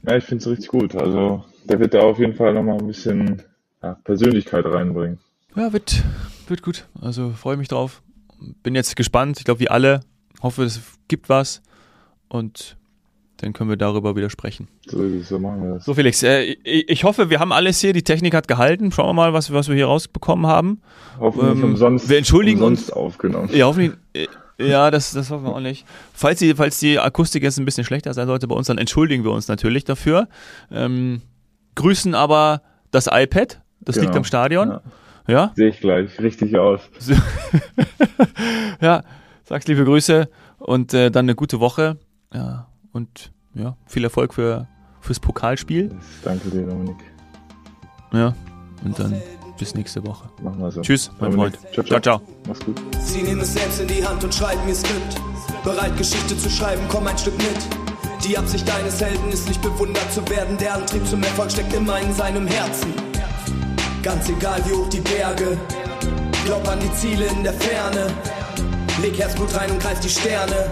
Ja, 0.04 0.18
ich 0.18 0.24
finde 0.24 0.42
es 0.44 0.50
richtig 0.50 0.70
gut. 0.70 0.96
Also, 0.96 1.46
der 1.66 1.80
wird 1.80 1.94
da 1.94 2.02
auf 2.02 2.18
jeden 2.20 2.34
Fall 2.36 2.54
nochmal 2.54 2.80
ein 2.80 2.88
bisschen 2.88 3.42
ja, 3.84 3.94
Persönlichkeit 4.04 4.66
reinbringen. 4.66 5.20
Ja, 5.56 5.72
wird, 5.74 6.04
wird 6.48 6.62
gut. 6.62 6.88
Also 7.00 7.32
freue 7.32 7.58
mich 7.58 7.68
drauf. 7.68 8.02
Bin 8.64 8.74
jetzt 8.74 8.96
gespannt. 8.96 9.38
Ich 9.40 9.46
glaube, 9.46 9.60
wie 9.60 9.70
alle. 9.70 10.00
Hoffe, 10.42 10.64
es 10.64 10.82
gibt 11.08 11.30
was. 11.30 11.62
Und 12.30 12.78
dann 13.42 13.54
können 13.54 13.70
wir 13.70 13.78
darüber 13.78 14.16
wieder 14.16 14.30
sprechen. 14.30 14.68
So 14.86 15.40
machen 15.40 15.64
wir 15.64 15.74
das. 15.76 15.86
So, 15.86 15.94
Felix, 15.94 16.22
äh, 16.24 16.44
ich, 16.64 17.04
hoffe, 17.04 17.30
wir 17.30 17.40
haben 17.40 17.52
alles 17.52 17.80
hier. 17.82 17.94
Die 17.94 18.04
Technik 18.04 18.34
hat 18.36 18.48
gehalten. 18.48 18.92
Schauen 18.92 19.08
wir 19.10 19.14
mal, 19.14 19.34
was, 19.34 19.52
was 19.52 19.68
wir 19.68 19.76
hier 19.76 19.88
rausbekommen 19.88 20.46
haben. 20.48 20.82
Hoffentlich 21.20 21.58
ähm, 21.58 21.64
umsonst, 21.72 22.10
wir 22.10 22.18
entschuldigen 22.18 22.62
umsonst 22.62 22.94
aufgenommen. 22.94 23.50
Ja, 23.54 23.66
hoffentlich. 23.66 23.94
äh, 24.14 24.28
Ja, 24.60 24.92
das, 24.92 25.12
das 25.12 25.32
hoffen 25.32 25.46
wir 25.46 25.56
auch 25.56 25.60
nicht. 25.60 25.86
Falls 26.14 26.40
die, 26.40 26.54
falls 26.54 26.80
die 26.80 27.00
Akustik 27.00 27.42
jetzt 27.44 27.58
ein 27.58 27.66
bisschen 27.66 27.84
schlechter 27.84 28.14
sein 28.14 28.28
sollte 28.28 28.48
bei 28.48 28.56
uns, 28.56 28.68
dann 28.68 28.78
entschuldigen 28.78 29.24
wir 29.24 29.32
uns 29.32 29.48
natürlich 29.48 29.86
dafür. 29.86 30.28
Ähm, 30.72 31.22
grüßen 31.76 32.14
aber 32.14 32.62
das 32.92 33.08
iPad. 33.12 33.62
Das 33.80 33.96
Genau. 33.96 34.06
liegt 34.06 34.16
am 34.18 34.24
Stadion. 34.24 34.70
Ja. 34.70 34.82
ja? 35.28 35.52
Sehe 35.56 35.70
ich 35.70 35.80
gleich 35.80 36.20
richtig 36.20 36.56
aus. 36.58 36.82
Ja, 38.82 39.04
sagst 39.44 39.68
liebe 39.68 39.84
Grüße 39.86 40.28
und 40.58 40.94
äh, 40.94 41.12
dann 41.12 41.26
eine 41.26 41.36
gute 41.36 41.60
Woche. 41.60 41.98
Ja, 42.34 42.68
und 42.94 43.32
ja, 43.54 43.76
viel 43.86 44.04
Erfolg 44.04 44.34
für, 44.34 44.68
fürs 45.00 45.20
Pokalspiel. 45.20 45.96
Danke 46.24 46.50
dir, 46.50 46.66
Dominik. 46.66 46.98
Ja, 48.14 48.36
und 48.84 48.98
dann 49.00 49.22
bis 49.58 49.76
nächste 49.76 50.06
Woche. 50.06 50.30
Machen 50.42 50.60
wir 50.60 50.72
so. 50.72 50.82
Tschüss, 50.82 51.12
mein 51.20 51.32
Dominik. 51.32 51.58
Freund. 51.58 51.74
Ciao, 51.74 51.86
ciao. 51.86 52.00
ciao. 52.00 52.20
ciao. 52.20 52.28
Mach's 52.48 52.60
gut. 52.62 52.82
Sie 53.00 53.22
nehmen 53.22 53.42
es 53.42 53.54
selbst 53.54 53.80
in 53.80 53.88
die 53.88 54.06
Hand 54.06 54.24
und 54.24 54.34
schreiben 54.34 54.68
ihr 54.68 54.76
Skript. 54.76 55.22
Bereit, 55.64 55.96
Geschichte 55.98 56.38
zu 56.38 56.50
schreiben, 56.50 56.82
komm 56.90 57.08
ein 57.08 57.18
Stück 57.18 57.38
mit. 57.38 57.58
Die 58.24 58.38
Absicht 58.38 58.68
deines 58.68 59.02
Helden 59.02 59.30
ist 59.32 59.48
nicht 59.48 59.62
bewundert 59.62 60.12
zu 60.12 60.28
werden. 60.30 60.58
Der 60.58 60.76
Antrieb 60.76 61.06
zum 61.08 61.24
Erfolg 61.24 61.52
steckt 61.52 61.74
immer 61.74 62.00
in 62.00 62.14
seinem 62.14 62.48
Herzen. 62.48 62.94
Ganz 64.04 64.30
egal 64.30 64.62
wie 64.66 64.74
hoch 64.74 64.90
die 64.90 65.02
Berge. 65.02 65.58
Glaub 66.46 66.68
an 66.68 66.80
die 66.80 66.92
Ziele 66.94 67.26
in 67.26 67.44
der 67.44 67.54
Ferne. 67.54 68.08
Leg 69.02 69.18
Herzblut 69.18 69.56
rein 69.56 69.72
und 69.72 69.80
greif 69.80 70.00
die 70.00 70.10
Sterne. 70.10 70.72